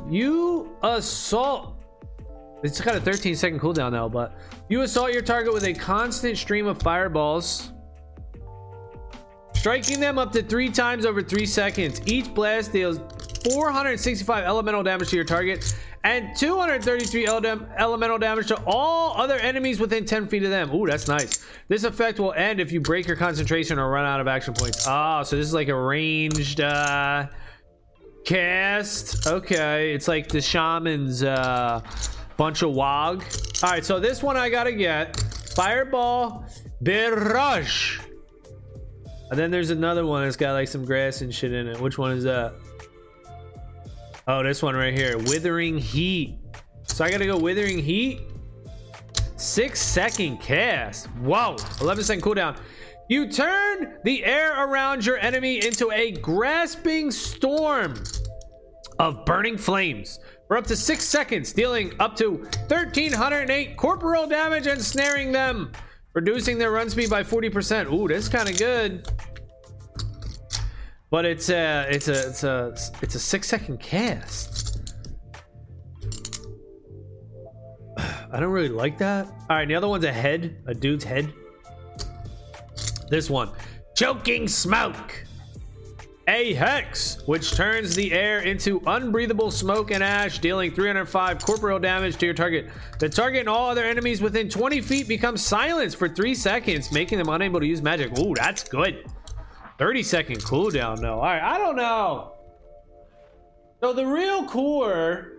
You 0.09 0.75
assault. 0.83 1.77
It's 2.65 2.81
got 2.81 2.97
a 2.97 3.01
13 3.01 3.37
second 3.37 3.61
cooldown 3.61 3.93
now, 3.93 4.09
but 4.09 4.37
you 4.69 4.83
assault 4.83 5.13
your 5.13 5.23
target 5.23 5.53
with 5.53 5.65
a 5.65 5.75
constant 5.75 6.37
stream 6.39 6.67
of 6.67 6.81
fireballs. 6.83 7.71
Striking 9.69 10.01
them 10.01 10.17
up 10.17 10.33
to 10.33 10.43
three 10.43 10.71
times 10.71 11.05
over 11.05 11.21
three 11.21 11.45
seconds. 11.45 12.01
Each 12.07 12.33
blast 12.33 12.73
deals 12.73 13.01
465 13.53 14.43
elemental 14.43 14.83
damage 14.83 15.11
to 15.11 15.17
your 15.17 15.27
target 15.27 15.77
and 16.05 16.35
233 16.39 17.27
elemental 17.27 18.17
damage 18.17 18.47
to 18.47 18.57
all 18.67 19.15
other 19.21 19.35
enemies 19.35 19.79
within 19.79 20.07
10 20.07 20.27
feet 20.29 20.43
of 20.43 20.49
them. 20.49 20.75
Ooh, 20.75 20.87
that's 20.87 21.07
nice. 21.07 21.45
This 21.69 21.85
effect 21.85 22.19
will 22.19 22.33
end 22.33 22.61
if 22.61 22.73
you 22.73 22.81
break 22.81 23.07
your 23.07 23.17
concentration 23.17 23.79
or 23.79 23.91
run 23.91 24.07
out 24.07 24.23
of 24.23 24.27
action 24.27 24.55
points. 24.55 24.87
Ah, 24.89 25.23
so 25.23 25.37
this 25.37 25.47
is 25.47 25.53
like 25.53 25.69
a 25.69 25.79
ranged 25.79 26.63
uh, 26.63 27.27
cast. 28.25 29.27
Okay, 29.27 29.93
it's 29.93 30.09
like 30.09 30.29
the 30.29 30.41
shaman's 30.41 31.23
uh, 31.23 31.83
bunch 32.39 32.63
of 32.63 32.73
wog. 32.73 33.23
All 33.63 33.69
right, 33.69 33.85
so 33.85 34.01
this 34.01 34.23
one 34.23 34.39
I 34.39 34.49
gotta 34.49 34.73
get. 34.73 35.15
Fireball 35.55 36.47
Barrage. 36.81 38.08
And 39.31 39.39
then 39.39 39.51
there's 39.51 39.71
another 39.71 40.07
one 40.07 40.25
that's 40.25 40.37
got 40.37 40.53
like 40.53 40.69
some 40.69 40.85
grass 40.85 41.21
and 41.21 41.35
shit 41.35 41.53
in 41.53 41.69
it. 41.69 41.81
Which 41.81 41.99
one 41.99 42.13
is 42.13 42.25
that? 42.25 42.55
Oh, 44.27 44.43
this 44.43 44.63
one 44.63 44.75
right 44.75 44.95
here. 44.95 45.19
Withering 45.19 45.79
Heat. 45.79 46.39
So 46.85 47.05
I 47.05 47.11
gotta 47.11 47.27
go 47.27 47.39
Withering 47.39 47.79
Heat. 47.79 48.21
Six 49.37 49.81
second 49.81 50.39
cast. 50.39 51.07
Whoa. 51.19 51.57
11 51.81 52.05
second 52.05 52.23
cooldown. 52.23 52.59
You 53.09 53.31
turn 53.31 53.99
the 54.05 54.25
air 54.25 54.65
around 54.65 55.05
your 55.07 55.17
enemy 55.19 55.65
into 55.65 55.91
a 55.93 56.13
grasping 56.13 57.11
storm 57.11 57.95
of 58.99 59.25
burning 59.25 59.57
flames 59.57 60.19
for 60.47 60.57
up 60.57 60.67
to 60.67 60.77
six 60.77 61.05
seconds, 61.05 61.53
dealing 61.53 61.93
up 62.01 62.17
to 62.17 62.39
1308 62.69 63.77
corporeal 63.77 64.27
damage 64.27 64.67
and 64.67 64.83
snaring 64.83 65.33
them, 65.33 65.73
reducing 66.19 66.59
their 66.59 66.73
run 66.73 66.91
speed 66.91 67.09
by 67.09 67.23
40%. 67.23 67.93
Ooh, 67.93 68.09
that's 68.09 68.29
kind 68.29 68.49
of 68.49 68.59
good. 68.59 69.09
But 71.11 71.25
it's 71.25 71.49
a 71.49 71.87
it's 71.89 72.09
a 72.09 72.29
it's 72.29 72.43
a 72.43 72.75
it's 73.01 73.15
a 73.15 73.21
six 73.21 73.47
second 73.47 73.79
cast. 73.79 74.83
I 77.97 78.41
don't 78.41 78.51
really 78.51 78.69
like 78.69 78.99
that. 78.99 79.27
All 79.49 79.57
right, 79.57 79.69
the 79.69 79.77
other 79.77 79.87
one's 79.87 80.05
a 80.05 80.13
head, 80.13 80.61
a 80.67 80.75
dude's 80.75 81.05
head. 81.05 81.33
This 83.09 83.31
one, 83.31 83.53
choking 83.97 84.49
smoke. 84.49 85.25
A 86.29 86.53
hex, 86.53 87.23
which 87.25 87.53
turns 87.53 87.95
the 87.95 88.13
air 88.13 88.41
into 88.41 88.81
unbreathable 88.81 89.51
smoke 89.51 89.91
and 89.91 90.05
ash, 90.05 90.39
dealing 90.41 90.71
305 90.71 91.43
corporeal 91.43 91.79
damage 91.79 92.19
to 92.19 92.27
your 92.27 92.35
target. 92.35 92.69
The 92.99 93.09
target 93.09 93.41
and 93.41 93.49
all 93.49 93.71
other 93.71 93.83
enemies 93.83 94.21
within 94.21 94.51
20 94.51 94.83
feet 94.83 95.09
become 95.09 95.39
silenced 95.39 95.97
for 95.97 96.07
three 96.07 96.35
seconds, 96.35 96.93
making 96.93 97.17
them 97.17 97.31
unable 97.31 97.61
to 97.61 97.67
use 97.67 97.81
magic. 97.81 98.19
Ooh, 98.19 98.35
that's 98.35 98.63
good. 98.63 99.07
30 99.79 100.03
second 100.03 100.41
cooldown 100.41 101.01
though. 101.01 101.15
All 101.15 101.23
right, 101.23 101.41
I 101.41 101.57
don't 101.57 101.77
know. 101.77 102.35
So 103.81 103.95
the 103.95 104.05
real 104.05 104.45
core, 104.45 105.33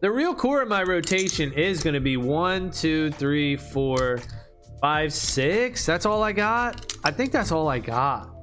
the 0.00 0.12
real 0.12 0.32
core 0.32 0.62
of 0.62 0.68
my 0.68 0.84
rotation 0.84 1.52
is 1.54 1.82
going 1.82 1.94
to 1.94 2.00
be 2.00 2.16
one, 2.16 2.70
two, 2.70 3.10
three, 3.10 3.56
four, 3.56 4.20
five, 4.80 5.12
six. 5.12 5.84
That's 5.86 6.06
all 6.06 6.22
I 6.22 6.32
got. 6.32 6.92
I 7.04 7.10
think 7.10 7.32
that's 7.32 7.52
all 7.52 7.68
I 7.68 7.78
got. 7.78 8.34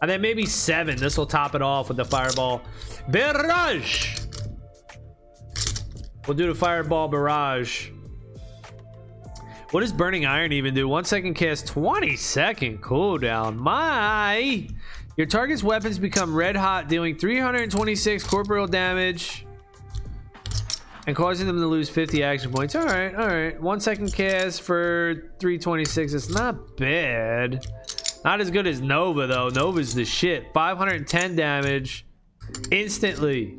And 0.00 0.10
then 0.10 0.20
maybe 0.20 0.46
seven. 0.46 0.96
This 0.96 1.18
will 1.18 1.26
top 1.26 1.54
it 1.54 1.62
off 1.62 1.88
with 1.88 1.96
the 1.96 2.04
fireball 2.04 2.62
barrage. 3.08 4.20
We'll 6.26 6.36
do 6.36 6.46
the 6.46 6.54
fireball 6.54 7.08
barrage. 7.08 7.90
What 9.70 9.80
does 9.80 9.92
Burning 9.92 10.24
Iron 10.24 10.52
even 10.52 10.74
do? 10.74 10.88
One 10.88 11.04
second 11.04 11.34
cast, 11.34 11.66
20 11.66 12.16
second 12.16 12.82
cooldown. 12.82 13.56
My. 13.56 14.68
Your 15.16 15.26
target's 15.26 15.62
weapons 15.62 15.98
become 15.98 16.34
red 16.34 16.54
hot, 16.54 16.88
dealing 16.88 17.18
326 17.18 18.24
corporeal 18.24 18.66
damage 18.66 19.47
and 21.08 21.16
causing 21.16 21.46
them 21.46 21.58
to 21.58 21.66
lose 21.66 21.88
50 21.88 22.22
action 22.22 22.52
points. 22.52 22.74
All 22.74 22.84
right, 22.84 23.14
all 23.14 23.26
right. 23.26 23.58
One 23.62 23.80
second 23.80 24.12
cast 24.12 24.60
for 24.60 25.32
326. 25.40 26.12
It's 26.12 26.28
not 26.28 26.76
bad. 26.76 27.66
Not 28.26 28.42
as 28.42 28.50
good 28.50 28.66
as 28.66 28.82
Nova, 28.82 29.26
though. 29.26 29.48
Nova's 29.48 29.94
the 29.94 30.04
shit. 30.04 30.52
510 30.52 31.34
damage 31.34 32.04
instantly. 32.70 33.56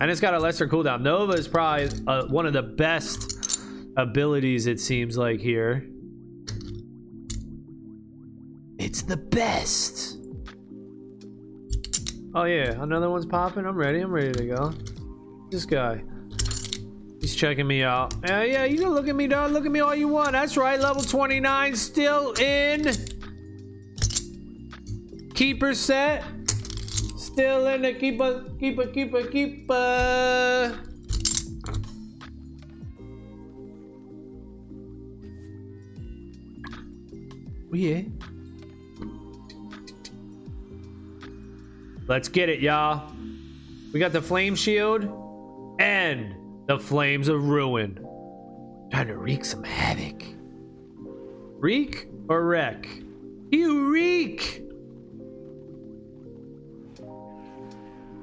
And 0.00 0.08
it's 0.08 0.20
got 0.20 0.34
a 0.34 0.38
lesser 0.38 0.68
cooldown. 0.68 1.00
Nova 1.00 1.32
is 1.32 1.48
probably 1.48 1.88
uh, 2.06 2.26
one 2.26 2.46
of 2.46 2.52
the 2.52 2.62
best 2.62 3.60
abilities, 3.96 4.68
it 4.68 4.78
seems 4.78 5.18
like 5.18 5.40
here. 5.40 5.88
It's 8.78 9.02
the 9.02 9.16
best. 9.16 10.18
Oh 12.32 12.44
yeah, 12.44 12.80
another 12.80 13.10
one's 13.10 13.26
popping. 13.26 13.66
I'm 13.66 13.74
ready. 13.74 13.98
I'm 13.98 14.12
ready 14.12 14.30
to 14.30 14.46
go. 14.46 14.72
This 15.50 15.64
guy. 15.64 16.02
He's 17.20 17.34
checking 17.34 17.66
me 17.66 17.82
out. 17.82 18.14
Yeah, 18.24 18.42
yeah, 18.42 18.64
you 18.64 18.78
can 18.78 18.90
look 18.90 19.08
at 19.08 19.16
me, 19.16 19.26
dog. 19.26 19.52
Look 19.52 19.64
at 19.66 19.72
me 19.72 19.80
all 19.80 19.94
you 19.94 20.08
want. 20.08 20.32
That's 20.32 20.56
right. 20.56 20.78
Level 20.78 21.02
29 21.02 21.74
still 21.74 22.32
in. 22.32 22.92
Keeper 25.34 25.74
set. 25.74 26.24
Still 27.16 27.66
in 27.68 27.82
the 27.82 27.94
keeper, 27.94 28.44
keeper, 28.58 28.86
keeper, 28.86 29.24
keeper. 29.24 30.78
Oh, 37.70 37.74
yeah. 37.74 38.02
Let's 42.06 42.28
get 42.28 42.48
it, 42.48 42.60
y'all. 42.60 43.12
We 43.92 44.00
got 44.00 44.12
the 44.12 44.22
flame 44.22 44.54
shield 44.54 45.27
and 45.78 46.34
the 46.66 46.78
flames 46.78 47.28
of 47.28 47.48
ruin. 47.48 48.04
Trying 48.90 49.08
to 49.08 49.16
wreak 49.16 49.44
some 49.44 49.64
havoc. 49.64 50.24
Reek 51.58 52.08
or 52.28 52.44
wreck? 52.44 52.88
You 53.50 53.90
reek! 53.90 54.62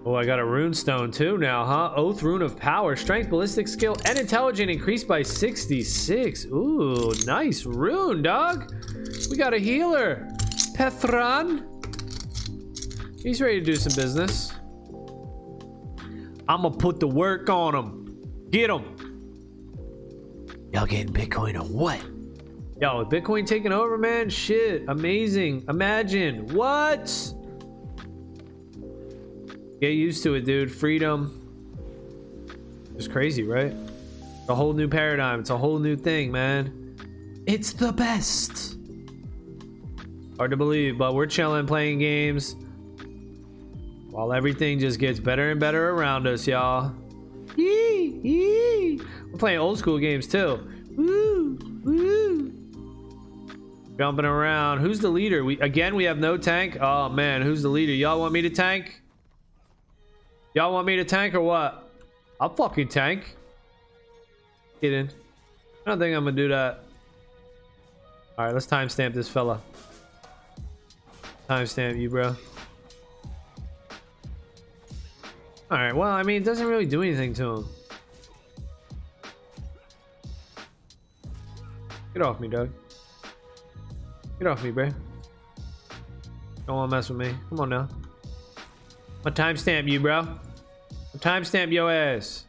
Oh, 0.08 0.14
I 0.14 0.24
got 0.24 0.38
a 0.38 0.46
rune 0.46 0.74
stone 0.76 1.10
too 1.12 1.40
now, 1.40 1.66
huh? 1.66 1.94
Oath 1.96 2.22
rune 2.22 2.44
of 2.44 2.56
power, 2.56 2.96
strength, 2.96 3.32
ballistic 3.32 3.68
skill, 3.68 3.98
and 4.06 4.20
intelligence 4.20 4.72
increased 4.72 5.08
by 5.08 5.24
66. 5.24 6.46
Ooh, 6.46 7.12
nice 7.26 7.66
rune, 7.66 8.22
dog. 8.22 8.72
We 9.32 9.36
got 9.36 9.56
a 9.56 9.58
healer. 9.58 10.28
Pethran. 10.78 11.66
He's 13.20 13.42
ready 13.42 13.60
to 13.60 13.66
do 13.66 13.76
some 13.76 14.00
business. 14.00 14.54
I'm 16.48 16.62
gonna 16.62 16.76
put 16.76 17.00
the 17.00 17.08
work 17.08 17.50
on 17.50 17.74
them. 17.74 18.48
Get 18.52 18.68
them. 18.68 18.96
Y'all 20.72 20.86
getting 20.86 21.14
Bitcoin 21.14 21.56
or 21.56 21.64
what? 21.64 22.02
Yo, 22.82 23.06
Bitcoin 23.06 23.48
taking 23.48 23.72
over, 23.72 23.98
man. 23.98 24.30
Shit, 24.30 24.84
amazing. 24.88 25.64
Imagine 25.70 26.48
what? 26.54 27.06
Get 29.80 29.92
used 29.92 30.24
to 30.24 30.36
it, 30.36 30.46
dude. 30.46 30.72
Freedom. 30.72 31.42
It's 32.96 33.08
crazy, 33.08 33.44
right? 33.44 33.74
It's 34.40 34.50
a 34.50 34.56
whole 34.56 34.74
new 34.74 34.88
paradigm. 34.88 35.40
It's 35.40 35.50
a 35.50 35.58
whole 35.58 35.80
new 35.80 35.96
thing, 35.96 36.32
man. 36.32 37.44
It's 37.48 37.74
the 37.74 37.92
best. 37.92 38.78
Hard 40.38 40.52
to 40.52 40.58
believe, 40.58 40.98
but 40.98 41.14
we're 41.14 41.28
chilling, 41.28 41.66
playing 41.66 42.00
games. 42.00 42.56
While 44.16 44.32
everything 44.32 44.80
just 44.80 44.98
gets 44.98 45.20
better 45.20 45.52
and 45.52 45.60
better 45.60 45.90
around 45.90 46.26
us, 46.26 46.48
y'all. 46.48 46.94
Yee, 47.58 48.18
yee. 48.24 49.02
We're 49.30 49.38
playing 49.38 49.60
old 49.60 49.78
school 49.78 50.00
games 50.00 50.26
too. 50.26 50.66
Woo, 50.96 51.60
woo. 51.84 52.54
Jumping 53.98 54.24
around. 54.24 54.80
Who's 54.80 55.00
the 55.02 55.10
leader? 55.10 55.44
We 55.44 55.60
again 55.60 55.96
we 55.96 56.06
have 56.06 56.18
no 56.18 56.38
tank. 56.38 56.78
Oh 56.80 57.10
man, 57.10 57.42
who's 57.42 57.62
the 57.62 57.68
leader? 57.68 57.92
Y'all 57.92 58.18
want 58.22 58.32
me 58.32 58.42
to 58.44 58.50
tank? 58.50 59.02
Y'all 60.54 60.72
want 60.72 60.88
me 60.88 60.96
to 60.96 61.04
tank 61.04 61.36
or 61.36 61.42
what? 61.42 61.92
I'll 62.40 62.56
fucking 62.56 62.88
tank. 62.88 63.36
In. 64.82 65.10
I 65.86 65.90
don't 65.90 66.00
think 66.00 66.16
I'm 66.16 66.24
gonna 66.24 66.38
do 66.38 66.48
that. 66.48 66.86
Alright, 68.40 68.54
let's 68.54 68.66
timestamp 68.66 69.14
this 69.14 69.28
fella. 69.28 69.60
Timestamp 71.50 72.00
you, 72.00 72.10
bro. 72.10 72.38
Alright, 75.72 75.96
well, 75.96 76.10
I 76.10 76.22
mean, 76.22 76.42
it 76.42 76.46
doesn't 76.46 76.68
really 76.68 76.86
do 76.86 77.02
anything 77.02 77.34
to 77.36 77.56
him. 77.56 77.68
Get 82.14 82.22
off 82.22 82.40
me, 82.40 82.48
Doug. 82.48 82.70
Get 84.38 84.48
off 84.48 84.64
me, 84.64 84.72
bro. 84.72 84.90
Don't 86.68 86.76
want 86.76 86.90
to 86.92 86.96
mess 86.96 87.10
with 87.10 87.18
me. 87.18 87.34
Come 87.50 87.60
on 87.60 87.70
now. 87.70 87.90
I'm 89.26 89.34
timestamp 89.34 89.90
you, 89.90 90.00
bro. 90.00 90.28
Timestamp 91.18 91.72
your 91.72 91.92
ass. 91.92 92.46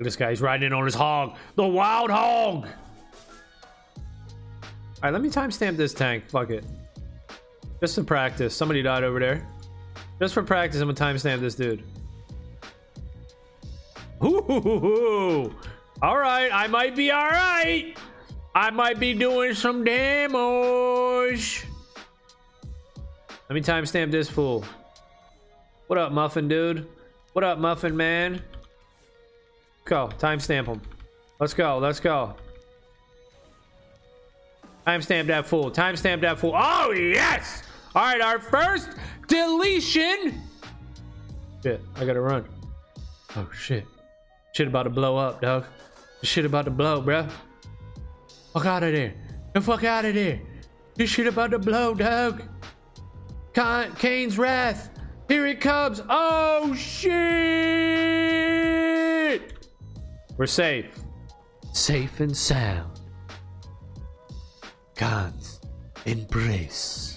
This 0.00 0.16
guy's 0.16 0.40
riding 0.40 0.66
in 0.66 0.72
on 0.72 0.84
his 0.84 0.94
hog. 0.94 1.36
The 1.54 1.66
wild 1.66 2.10
hog. 2.10 2.66
All 2.66 2.70
right, 5.02 5.12
let 5.12 5.22
me 5.22 5.28
timestamp 5.28 5.76
this 5.76 5.94
tank. 5.94 6.24
Fuck 6.28 6.50
it. 6.50 6.64
Just 7.84 7.96
to 7.96 8.02
practice. 8.02 8.56
Somebody 8.56 8.80
died 8.80 9.04
over 9.04 9.20
there. 9.20 9.46
Just 10.18 10.32
for 10.32 10.42
practice, 10.42 10.80
I'm 10.80 10.90
gonna 10.90 11.14
timestamp 11.14 11.40
this 11.40 11.54
dude. 11.54 11.82
All 14.22 16.16
right, 16.16 16.48
I 16.50 16.66
might 16.66 16.96
be 16.96 17.10
all 17.10 17.28
right. 17.28 17.94
I 18.54 18.70
might 18.70 18.98
be 18.98 19.12
doing 19.12 19.52
some 19.52 19.84
damage. 19.84 21.66
Let 23.50 23.54
me 23.54 23.60
timestamp 23.60 24.10
this 24.10 24.30
fool. 24.30 24.64
What 25.86 25.98
up, 25.98 26.10
Muffin 26.10 26.48
dude? 26.48 26.88
What 27.34 27.44
up, 27.44 27.58
Muffin 27.58 27.94
man? 27.94 28.40
Go, 29.84 30.08
timestamp 30.18 30.68
him. 30.68 30.80
Let's 31.38 31.52
go, 31.52 31.76
let's 31.76 32.00
go. 32.00 32.34
Timestamp 34.86 35.26
that 35.26 35.46
fool. 35.46 35.70
Timestamp 35.70 36.22
that 36.22 36.38
fool. 36.38 36.54
Oh, 36.56 36.90
yes! 36.92 37.62
All 37.94 38.02
right, 38.02 38.20
our 38.20 38.40
first 38.40 38.90
deletion. 39.28 40.42
Shit, 41.62 41.80
I 41.94 42.04
gotta 42.04 42.20
run. 42.20 42.44
Oh, 43.36 43.48
shit. 43.52 43.84
Shit 44.54 44.68
about 44.68 44.82
to 44.84 44.90
blow 44.90 45.16
up, 45.16 45.40
dog. 45.40 45.66
shit 46.22 46.44
about 46.44 46.64
to 46.64 46.70
blow, 46.70 47.00
bruh. 47.02 47.30
Fuck 48.52 48.66
out 48.66 48.82
of 48.82 48.92
there. 48.92 49.14
The 49.52 49.60
fuck 49.60 49.84
out 49.84 50.04
of 50.04 50.14
there. 50.14 50.40
This 50.96 51.10
shit 51.10 51.26
about 51.26 51.50
to 51.52 51.58
blow, 51.58 51.94
dog. 51.94 52.42
Con- 53.52 53.94
Kane's 53.96 54.38
wrath. 54.38 54.90
Here 55.28 55.46
it 55.46 55.60
comes. 55.60 56.02
Oh, 56.08 56.74
shit. 56.74 57.14
We're 60.36 60.46
safe. 60.46 60.86
Safe 61.72 62.20
and 62.20 62.36
sound. 62.36 63.00
God's 64.96 65.60
embrace. 66.06 67.13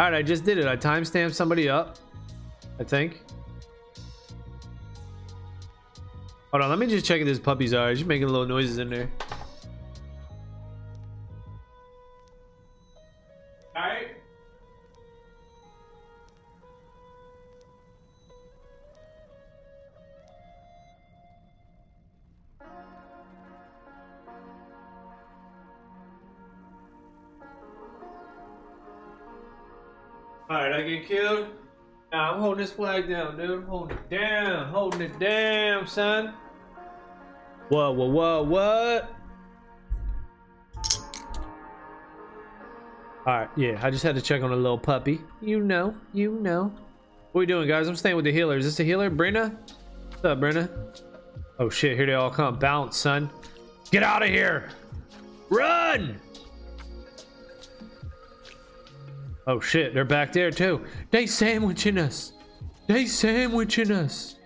All 0.00 0.10
right, 0.10 0.16
I 0.16 0.22
just 0.22 0.46
did 0.46 0.56
it. 0.56 0.64
I 0.64 0.78
timestamped 0.78 1.34
somebody 1.34 1.68
up. 1.68 1.98
I 2.78 2.84
think. 2.84 3.20
Hold 6.50 6.62
on, 6.62 6.70
let 6.70 6.78
me 6.78 6.86
just 6.86 7.04
check 7.04 7.20
if 7.20 7.26
this 7.26 7.38
puppies 7.38 7.74
are. 7.74 7.94
She's 7.94 8.06
making 8.06 8.26
little 8.26 8.46
noises 8.46 8.78
in 8.78 8.88
there. 8.88 9.10
Get 30.98 31.08
killed. 31.08 31.48
Nah, 32.12 32.32
I'm 32.32 32.40
holding 32.40 32.62
this 32.64 32.72
flag 32.72 33.08
down, 33.08 33.36
dude. 33.36 33.50
I'm 33.50 33.66
holding 33.66 33.96
it 33.96 34.10
down. 34.10 34.72
Holding 34.72 35.00
it 35.02 35.18
down, 35.18 35.86
son. 35.86 36.34
What, 37.68 37.94
what, 37.94 38.10
what, 38.10 38.46
what? 38.46 39.14
Alright, 43.26 43.50
yeah, 43.56 43.78
I 43.82 43.90
just 43.90 44.02
had 44.02 44.14
to 44.16 44.22
check 44.22 44.42
on 44.42 44.50
a 44.50 44.56
little 44.56 44.78
puppy. 44.78 45.20
You 45.40 45.60
know, 45.60 45.94
you 46.12 46.32
know. 46.40 46.72
What 47.32 47.40
are 47.40 47.42
we 47.42 47.46
doing, 47.46 47.68
guys? 47.68 47.86
I'm 47.86 47.94
staying 47.94 48.16
with 48.16 48.24
the 48.24 48.32
healer. 48.32 48.56
Is 48.56 48.64
this 48.64 48.80
a 48.80 48.84
healer? 48.84 49.10
Brenna? 49.10 49.54
What's 50.08 50.24
up, 50.24 50.40
Brenna? 50.40 50.68
Oh 51.60 51.68
shit, 51.68 51.96
here 51.96 52.06
they 52.06 52.14
all 52.14 52.30
come. 52.30 52.58
Bounce, 52.58 52.96
son. 52.96 53.30
Get 53.90 54.02
out 54.02 54.22
of 54.22 54.28
here! 54.28 54.70
Run! 55.50 56.18
Oh 59.46 59.60
shit, 59.60 59.94
they're 59.94 60.04
back 60.04 60.32
there 60.32 60.50
too. 60.50 60.84
They 61.10 61.26
sandwiching 61.26 61.98
us. 61.98 62.32
They 62.86 63.06
sandwiching 63.06 63.90
us. 63.90 64.36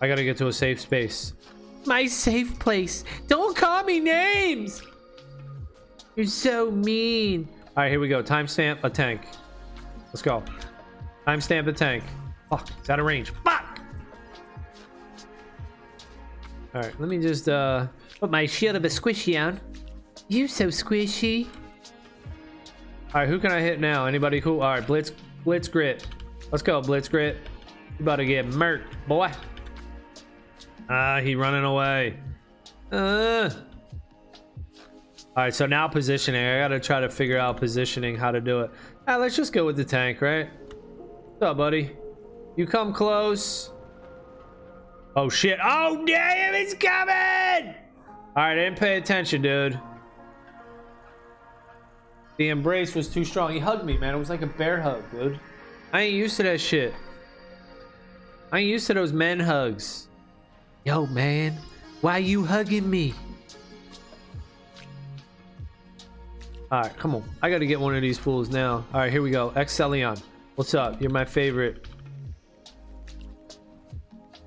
I 0.00 0.06
gotta 0.06 0.24
get 0.24 0.36
to 0.38 0.46
a 0.46 0.52
safe 0.52 0.80
space. 0.80 1.32
My 1.86 2.06
safe 2.06 2.58
place. 2.58 3.04
Don't 3.26 3.56
call 3.56 3.82
me 3.84 4.00
names. 4.00 4.82
You're 6.14 6.26
so 6.26 6.70
mean. 6.70 7.48
All 7.76 7.84
right, 7.84 7.90
here 7.90 8.00
we 8.00 8.08
go. 8.08 8.22
Timestamp 8.22 8.82
a 8.82 8.90
tank. 8.90 9.22
Let's 10.08 10.22
go. 10.22 10.42
Timestamp 11.26 11.66
a 11.66 11.72
tank. 11.72 12.04
Fuck, 12.50 12.68
it's 12.78 12.90
out 12.90 12.98
of 12.98 13.06
range. 13.06 13.32
Fuck. 13.44 13.80
All 16.74 16.82
right, 16.82 17.00
let 17.00 17.08
me 17.08 17.18
just 17.18 17.48
uh 17.48 17.86
put 18.20 18.30
my 18.30 18.46
shield 18.46 18.76
of 18.76 18.84
a 18.84 18.88
squishy 18.88 19.40
on. 19.40 19.60
You 20.28 20.48
so 20.48 20.68
squishy. 20.68 21.48
All 23.14 23.22
right, 23.22 23.28
who 23.28 23.38
can 23.38 23.50
I 23.50 23.60
hit 23.60 23.80
now? 23.80 24.04
Anybody 24.04 24.38
cool? 24.38 24.60
All 24.60 24.74
right, 24.74 24.86
Blitz, 24.86 25.12
Blitz 25.42 25.66
Grit. 25.66 26.06
Let's 26.52 26.62
go, 26.62 26.82
Blitz 26.82 27.08
Grit. 27.08 27.38
You 27.98 28.04
about 28.04 28.16
to 28.16 28.26
get 28.26 28.46
murked, 28.48 28.84
boy. 29.06 29.30
Ah, 30.90 31.18
he 31.20 31.34
running 31.34 31.64
away. 31.64 32.18
Uh. 32.92 33.48
All 35.36 35.44
right, 35.44 35.54
so 35.54 35.64
now 35.64 35.88
positioning. 35.88 36.44
I 36.44 36.58
gotta 36.58 36.78
try 36.78 37.00
to 37.00 37.08
figure 37.08 37.38
out 37.38 37.56
positioning, 37.56 38.14
how 38.14 38.30
to 38.30 38.42
do 38.42 38.60
it. 38.60 38.70
Ah, 39.06 39.16
let's 39.16 39.36
just 39.36 39.54
go 39.54 39.64
with 39.64 39.76
the 39.76 39.84
tank, 39.84 40.20
right? 40.20 40.50
What's 40.68 41.42
up, 41.42 41.56
buddy? 41.56 41.96
You 42.56 42.66
come 42.66 42.92
close. 42.92 43.70
Oh 45.16 45.30
shit! 45.30 45.58
Oh 45.64 46.04
damn, 46.04 46.54
it's 46.54 46.74
coming! 46.74 47.74
All 48.36 48.42
right, 48.44 48.52
I 48.52 48.54
didn't 48.54 48.78
pay 48.78 48.98
attention, 48.98 49.40
dude. 49.40 49.80
The 52.38 52.48
embrace 52.50 52.94
was 52.94 53.08
too 53.08 53.24
strong. 53.24 53.52
He 53.52 53.58
hugged 53.58 53.84
me, 53.84 53.98
man. 53.98 54.14
It 54.14 54.18
was 54.18 54.30
like 54.30 54.42
a 54.42 54.46
bear 54.46 54.80
hug, 54.80 55.02
dude. 55.10 55.38
I 55.92 56.02
ain't 56.02 56.14
used 56.14 56.36
to 56.36 56.44
that 56.44 56.60
shit. 56.60 56.94
I 58.52 58.60
ain't 58.60 58.68
used 58.68 58.86
to 58.86 58.94
those 58.94 59.12
men 59.12 59.40
hugs. 59.40 60.08
Yo, 60.84 61.06
man, 61.06 61.58
why 62.00 62.18
you 62.18 62.44
hugging 62.44 62.88
me? 62.88 63.12
All 66.70 66.82
right, 66.82 66.96
come 66.96 67.16
on. 67.16 67.24
I 67.42 67.50
got 67.50 67.58
to 67.58 67.66
get 67.66 67.80
one 67.80 67.96
of 67.96 68.02
these 68.02 68.18
fools 68.18 68.50
now. 68.50 68.84
All 68.92 69.00
right, 69.00 69.10
here 69.10 69.22
we 69.22 69.30
go. 69.30 69.50
Excelion. 69.50 70.22
What's 70.54 70.74
up? 70.74 71.00
You're 71.00 71.10
my 71.10 71.24
favorite. 71.24 71.88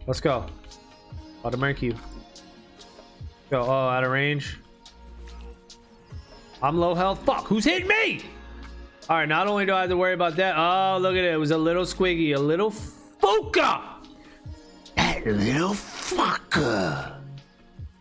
Let's 0.08 0.21
go. 0.21 0.45
About 1.41 1.51
to 1.51 1.58
mark 1.58 1.82
you. 1.82 1.93
Go. 3.49 3.63
Oh, 3.63 3.69
out 3.69 4.04
of 4.04 4.12
range. 4.12 4.60
I'm 6.63 6.78
low 6.78 6.93
health. 6.93 7.24
Fuck, 7.26 7.47
who's 7.47 7.65
hitting 7.65 7.88
me? 7.88 8.21
All 9.10 9.17
right, 9.17 9.28
not 9.28 9.47
only 9.47 9.65
do 9.65 9.74
I 9.74 9.82
have 9.82 9.89
to 9.89 9.97
worry 9.97 10.13
about 10.13 10.36
that. 10.38 10.56
Oh, 10.58 10.97
look 11.00 11.15
at 11.15 11.24
it. 11.24 11.34
It 11.34 11.38
was 11.38 11.52
a 11.52 11.58
little 11.58 11.84
squiggy, 11.84 12.36
a 12.36 12.39
little 12.39 12.71
fuka. 12.71 13.82
That 14.95 15.26
little 15.26 15.71
fucker. 15.71 17.17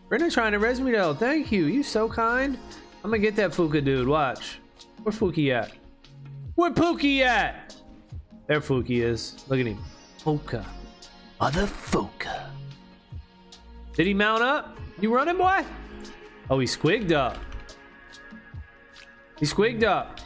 Brenda 0.09 0.29
trying 0.29 0.51
to 0.51 0.59
res 0.59 0.79
me 0.81 0.91
though. 0.91 1.13
Thank 1.13 1.51
you. 1.51 1.65
You 1.65 1.83
so 1.83 2.09
kind. 2.09 2.57
I'm 3.03 3.09
gonna 3.09 3.19
get 3.19 3.35
that 3.37 3.51
Fuka 3.51 3.83
dude. 3.83 4.07
Watch. 4.07 4.59
Where 5.03 5.13
Fuki 5.13 5.51
at? 5.51 5.71
Where 6.55 6.69
Pookie 6.69 7.21
at? 7.21 7.75
There 8.47 8.59
Fuki 8.59 9.01
is. 9.01 9.43
Look 9.47 9.59
at 9.59 9.65
him. 9.65 9.79
Fuka. 10.19 10.65
Mother 11.39 11.65
Fuka. 11.65 12.49
Did 13.93 14.05
he 14.05 14.13
mount 14.13 14.43
up? 14.43 14.77
You 14.99 15.15
running, 15.15 15.37
boy? 15.37 15.65
Oh, 16.49 16.59
he 16.59 16.67
squigged 16.67 17.11
up. 17.11 17.37
He 19.41 19.47
squigged 19.47 19.83
up. 19.83 20.21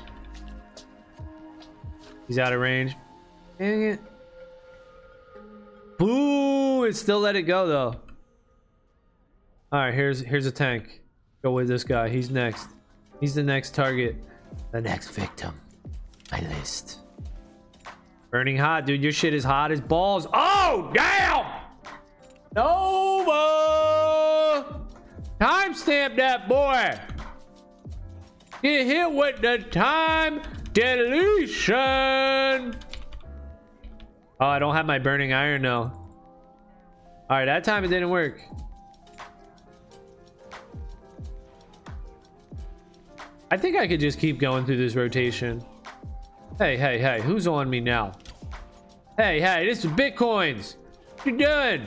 He's 2.27 2.37
out 2.37 2.53
of 2.53 2.59
range. 2.59 2.95
Dang 3.57 3.83
it. 3.83 3.99
Boo! 5.97 6.83
It 6.83 6.97
still 6.97 7.21
let 7.21 7.37
it 7.37 7.43
go 7.43 7.65
though. 7.65 7.95
Alright, 9.73 9.93
here's 9.93 10.19
here's 10.19 10.45
a 10.45 10.51
tank. 10.51 11.01
Go 11.41 11.53
with 11.53 11.69
this 11.69 11.85
guy. 11.85 12.09
He's 12.09 12.29
next. 12.29 12.67
He's 13.21 13.33
the 13.33 13.43
next 13.43 13.73
target. 13.73 14.17
The 14.71 14.81
next 14.81 15.11
victim. 15.11 15.59
My 16.31 16.41
list. 16.41 16.99
Burning 18.31 18.57
hot, 18.57 18.85
dude. 18.85 19.01
Your 19.01 19.13
shit 19.13 19.33
is 19.33 19.45
hot 19.45 19.71
as 19.71 19.79
balls. 19.79 20.27
Oh, 20.33 20.91
damn! 20.93 21.45
Nova! 22.53 23.45
Timestamp 25.39 26.17
that 26.17 26.49
boy! 26.49 26.99
Get 28.65 28.87
hit 28.87 29.11
with 29.11 29.41
the 29.41 29.59
time 29.69 30.41
deletion! 30.73 31.69
Oh, 34.39 34.47
I 34.47 34.57
don't 34.57 34.73
have 34.73 34.87
my 34.87 34.97
burning 34.97 35.33
iron 35.33 35.61
now. 35.61 35.93
Alright, 37.29 37.45
that 37.45 37.63
time 37.63 37.83
it 37.83 37.89
didn't 37.89 38.09
work. 38.09 38.41
I 43.51 43.57
think 43.57 43.77
I 43.77 43.87
could 43.87 43.99
just 43.99 44.17
keep 44.17 44.39
going 44.39 44.65
through 44.65 44.77
this 44.77 44.95
rotation. 44.95 45.63
Hey, 46.57 46.75
hey, 46.75 46.97
hey, 46.97 47.21
who's 47.21 47.45
on 47.45 47.69
me 47.69 47.79
now? 47.79 48.13
Hey, 49.15 49.39
hey, 49.39 49.67
this 49.67 49.85
is 49.85 49.91
Bitcoins. 49.91 50.77
What 51.17 51.27
you 51.27 51.37
doing? 51.37 51.85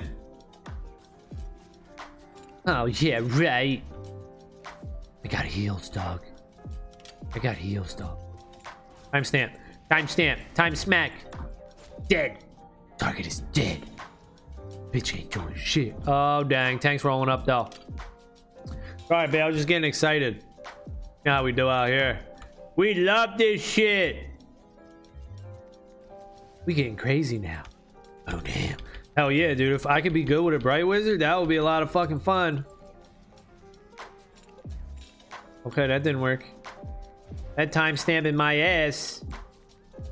Oh, 2.66 2.84
yeah, 2.84 3.18
right. 3.24 3.82
I 5.24 5.28
got 5.28 5.44
heals, 5.44 5.88
dog. 5.88 6.27
I 7.34 7.38
got 7.38 7.56
heals, 7.56 7.94
dog. 7.94 8.18
Timestamp. 9.12 9.52
Timestamp. 9.90 10.38
Time 10.54 10.74
smack. 10.74 11.12
Dead. 12.08 12.38
Target 12.98 13.26
is 13.26 13.40
dead. 13.52 13.82
Bitch 14.92 15.18
ain't 15.18 15.30
doing 15.30 15.54
shit. 15.54 15.94
Oh, 16.06 16.42
dang. 16.42 16.78
Tank's 16.78 17.04
rolling 17.04 17.28
up, 17.28 17.44
though. 17.44 17.68
All 17.68 17.72
right, 19.10 19.30
babe. 19.30 19.42
I 19.42 19.46
was 19.46 19.56
just 19.56 19.68
getting 19.68 19.84
excited. 19.84 20.44
You 20.86 20.92
know 21.26 21.34
how 21.34 21.44
we 21.44 21.52
do 21.52 21.68
out 21.68 21.88
here. 21.88 22.20
We 22.76 22.94
love 22.94 23.36
this 23.38 23.62
shit. 23.62 24.26
We 26.64 26.74
getting 26.74 26.96
crazy 26.96 27.38
now. 27.38 27.62
Oh, 28.26 28.40
damn. 28.40 28.76
Hell 29.16 29.32
yeah, 29.32 29.54
dude. 29.54 29.72
If 29.72 29.86
I 29.86 30.00
could 30.00 30.12
be 30.12 30.22
good 30.22 30.42
with 30.42 30.54
a 30.54 30.58
Bright 30.58 30.86
Wizard, 30.86 31.20
that 31.20 31.38
would 31.38 31.48
be 31.48 31.56
a 31.56 31.64
lot 31.64 31.82
of 31.82 31.90
fucking 31.90 32.20
fun. 32.20 32.64
Okay, 35.66 35.86
that 35.86 36.02
didn't 36.02 36.20
work. 36.20 36.44
That 37.58 37.72
timestamp 37.72 38.24
in 38.24 38.36
my 38.36 38.58
ass. 38.58 39.24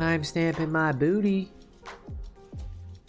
Timestamp 0.00 0.58
in 0.58 0.72
my 0.72 0.90
booty. 0.90 1.52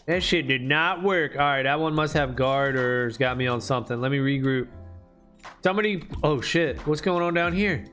That 0.05 0.21
shit 0.21 0.47
did 0.47 0.61
not 0.61 1.01
work. 1.01 1.31
All 1.31 1.39
right, 1.39 1.63
that 1.63 1.79
one 1.79 1.95
must 1.95 2.13
have 2.13 2.35
guard 2.35 2.75
or 2.75 3.05
has 3.05 3.17
got 3.17 3.35
me 3.35 3.47
on 3.47 3.59
something. 3.59 3.99
Let 3.99 4.11
me 4.11 4.19
regroup. 4.19 4.67
Somebody. 5.63 6.03
Oh 6.21 6.39
shit. 6.39 6.77
What's 6.85 7.01
going 7.01 7.23
on 7.23 7.33
down 7.33 7.51
here? 7.51 7.83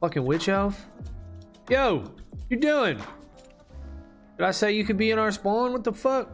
Fucking 0.00 0.24
witch 0.24 0.48
elf. 0.48 0.86
Yo, 1.68 2.04
you 2.48 2.56
doing? 2.56 2.98
Did 4.38 4.46
I 4.46 4.52
say 4.52 4.76
you 4.76 4.84
could 4.84 4.96
be 4.96 5.10
in 5.10 5.18
our 5.18 5.32
spawn? 5.32 5.72
What 5.72 5.82
the 5.82 5.92
fuck? 5.92 6.30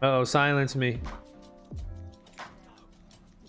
Uh 0.00 0.18
oh, 0.18 0.24
silence 0.24 0.76
me. 0.76 1.00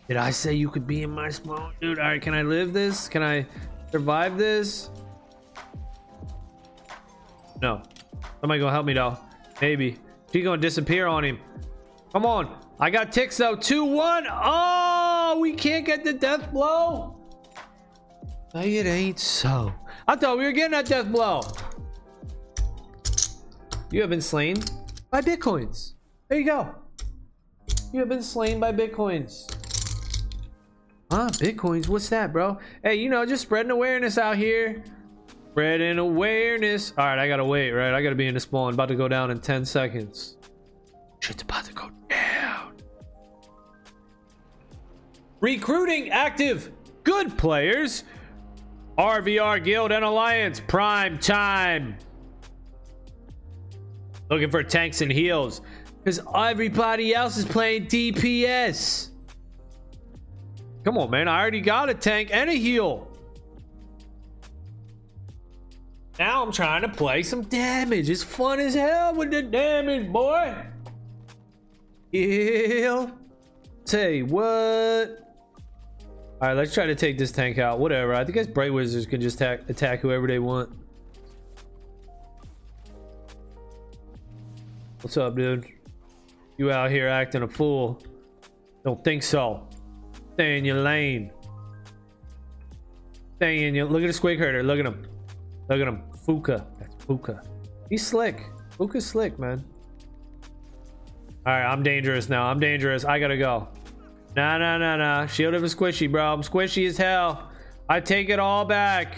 Did 0.08 0.18
I 0.18 0.32
say 0.32 0.56
you 0.56 0.70
could 0.70 0.88
be 0.88 1.04
in 1.04 1.12
my 1.12 1.30
spawn? 1.30 1.72
Dude, 1.80 2.00
alright, 2.00 2.20
can 2.20 2.34
I 2.34 2.42
live 2.42 2.74
this? 2.74 3.08
Can 3.08 3.22
I 3.22 3.46
survive 3.92 4.38
this? 4.38 4.90
No. 7.62 7.82
Somebody 8.42 8.60
gonna 8.60 8.72
help 8.72 8.86
me 8.86 8.94
though. 8.94 9.18
Maybe. 9.62 9.98
She 10.32 10.42
gonna 10.42 10.62
disappear 10.62 11.08
on 11.08 11.24
him. 11.24 11.40
Come 12.14 12.26
on. 12.26 12.58
I 12.80 12.90
got 12.90 13.12
ticks 13.12 13.38
though. 13.38 13.56
2-1. 13.56 14.28
Oh, 14.30 15.38
we 15.40 15.54
can't 15.54 15.86
get 15.86 16.04
the 16.04 16.14
death 16.14 16.52
blow. 16.52 17.18
No, 18.54 18.62
it 18.62 18.86
ain't 18.86 19.20
so. 19.20 19.74
I 20.08 20.16
thought 20.16 20.38
we 20.38 20.46
were 20.46 20.52
getting 20.52 20.72
that 20.72 20.86
death 20.86 21.08
blow. 21.12 21.42
You 23.92 24.02
have 24.02 24.10
been 24.10 24.22
slain 24.22 24.58
by 25.12 25.22
bitcoins. 25.22 25.94
There 26.30 26.40
you 26.40 26.46
go. 26.46 26.76
You 27.92 28.00
have 28.00 28.10
been 28.10 28.24
slain 28.24 28.60
by 28.60 28.72
bitcoins. 28.72 29.52
Huh? 31.12 31.30
Bitcoins? 31.32 31.88
What's 31.88 32.10
that, 32.10 32.32
bro? 32.32 32.60
Hey, 32.84 32.96
you 32.96 33.10
know, 33.10 33.26
just 33.26 33.42
spreading 33.42 33.72
awareness 33.72 34.18
out 34.18 34.38
here. 34.38 34.84
Spreading 35.52 35.98
awareness. 35.98 36.94
All 36.98 37.06
right, 37.06 37.18
I 37.18 37.28
gotta 37.28 37.46
wait, 37.46 37.72
right? 37.72 37.94
I 37.94 38.04
gotta 38.04 38.16
be 38.16 38.28
in 38.28 38.36
the 38.36 38.40
spawn. 38.40 38.76
About 38.76 38.90
to 38.90 38.96
go 38.96 39.08
down 39.08 39.32
in 39.32 39.40
10 39.40 39.66
seconds. 39.66 40.38
Shit's 41.20 41.42
about 41.42 41.66
to 41.66 41.74
go 41.74 41.90
down. 42.10 42.74
Recruiting 45.40 46.10
active. 46.10 46.72
Good 47.04 47.38
players. 47.38 48.04
RVR 48.98 49.64
Guild 49.64 49.92
and 49.92 50.06
Alliance. 50.06 50.60
Prime 50.60 51.18
time. 51.18 51.98
Looking 54.30 54.52
for 54.52 54.62
tanks 54.62 55.02
and 55.02 55.12
heals. 55.12 55.62
Because 56.04 56.22
everybody 56.36 57.16
else 57.16 57.38
is 57.38 57.46
playing 57.46 57.88
DPS. 57.88 59.09
Come 60.84 60.98
on, 60.98 61.10
man. 61.10 61.28
I 61.28 61.40
already 61.40 61.62
got 61.62 61.90
a 61.90 61.94
tank 61.94 62.30
and 62.32 62.50
a 62.50 62.54
heal. 62.54 63.08
Now 66.18 66.44
I'm 66.44 66.52
trying 66.52 66.82
to 66.82 66.90
play 66.90 67.24
some 67.24 67.44
damage. 67.44 68.10
It's 68.10 68.24
fun 68.24 68.60
as 68.60 68.74
hell 68.74 69.14
with 69.16 69.32
the 69.32 69.42
damage, 69.42 70.12
boy. 70.12 70.54
Heal. 72.12 73.12
You 73.92 74.26
what. 74.26 75.30
All 76.42 76.48
right, 76.48 76.54
let's 76.54 76.74
try 76.74 76.86
to 76.86 76.96
take 76.96 77.18
this 77.18 77.32
tank 77.32 77.58
out. 77.58 77.80
Whatever. 77.80 78.14
I 78.14 78.24
think 78.24 78.36
guess 78.36 78.48
Bright 78.48 78.74
Wizards 78.74 79.06
can 79.06 79.20
just 79.22 79.38
attack, 79.38 79.70
attack 79.70 80.00
whoever 80.00 80.28
they 80.28 80.40
want. 80.40 80.72
What's 85.02 85.18
up, 85.18 85.36
dude? 85.36 85.66
You 86.58 86.72
out 86.72 86.92
here 86.92 87.08
acting 87.08 87.44
a 87.44 87.48
fool? 87.48 88.02
Don't 88.84 89.02
think 89.04 89.24
so. 89.24 89.68
Stay 90.40 90.58
in 90.58 90.64
your 90.64 90.78
lane. 90.78 91.32
Stay 93.36 93.66
in 93.66 93.76
your. 93.76 93.88
Look 93.88 94.04
at 94.04 94.08
the 94.08 94.18
squig 94.18 94.40
herder. 94.40 94.64
Look 94.64 94.80
at 94.80 94.86
him. 94.86 95.06
Look 95.68 95.82
at 95.82 95.86
him. 95.86 96.02
Fuka. 96.26 96.66
That's 96.80 96.96
Fuka. 97.04 97.46
He's 97.90 98.08
slick. 98.08 98.46
Fuka's 98.78 99.06
slick, 99.06 99.38
man. 99.38 99.62
All 101.46 101.52
right, 101.52 101.66
I'm 101.66 101.84
dangerous 101.84 102.30
now. 102.30 102.46
I'm 102.46 102.58
dangerous. 102.58 103.04
I 103.04 103.20
gotta 103.20 103.36
go. 103.36 103.68
Nah, 104.38 104.58
nah, 104.60 104.78
nah, 104.78 104.96
nah. 104.96 105.26
Shield 105.26 105.56
of 105.56 105.64
a 105.64 105.66
squishy, 105.66 106.10
bro. 106.10 106.32
I'm 106.32 106.42
squishy 106.42 106.88
as 106.88 106.96
hell. 106.96 107.52
I 107.90 108.00
take 108.00 108.30
it 108.30 108.40
all 108.40 108.64
back. 108.64 109.18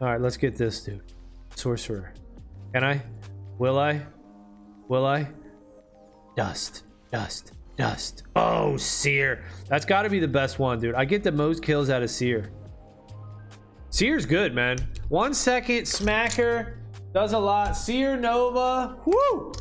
All 0.00 0.08
right, 0.08 0.18
let's 0.18 0.38
get 0.38 0.56
this, 0.56 0.82
dude. 0.82 1.02
Sorcerer. 1.56 2.14
Can 2.72 2.84
I? 2.84 3.02
Will 3.58 3.78
I? 3.78 4.00
Will 4.88 5.04
I? 5.04 5.28
Dust. 6.38 6.84
Dust. 7.12 7.52
Dust. 7.76 8.24
Oh, 8.34 8.76
Sear. 8.76 9.44
That's 9.68 9.84
got 9.84 10.02
to 10.02 10.10
be 10.10 10.18
the 10.18 10.28
best 10.28 10.58
one, 10.58 10.80
dude. 10.80 10.94
I 10.94 11.04
get 11.04 11.22
the 11.22 11.32
most 11.32 11.62
kills 11.62 11.90
out 11.90 12.02
of 12.02 12.10
Sear. 12.10 12.50
Sear's 13.90 14.26
good, 14.26 14.54
man. 14.54 14.78
One 15.08 15.34
second 15.34 15.82
smacker 15.82 16.76
does 17.12 17.32
a 17.32 17.38
lot. 17.38 17.76
Sear 17.76 18.16
Nova. 18.16 18.96
Woo! 19.04 19.52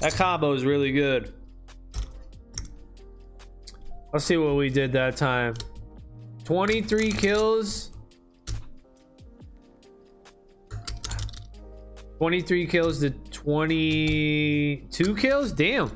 That 0.00 0.14
combo 0.14 0.52
is 0.52 0.64
really 0.64 0.92
good. 0.92 1.32
Let's 4.12 4.24
see 4.24 4.36
what 4.36 4.56
we 4.56 4.70
did 4.70 4.92
that 4.92 5.16
time. 5.16 5.54
23 6.44 7.12
kills. 7.12 7.92
23 12.18 12.66
kills 12.66 13.00
to 13.00 13.10
22 13.10 15.16
kills? 15.16 15.52
Damn. 15.52 15.90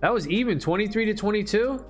That 0.00 0.12
was 0.12 0.28
even 0.28 0.58
23 0.58 1.06
to 1.06 1.14
22. 1.14 1.84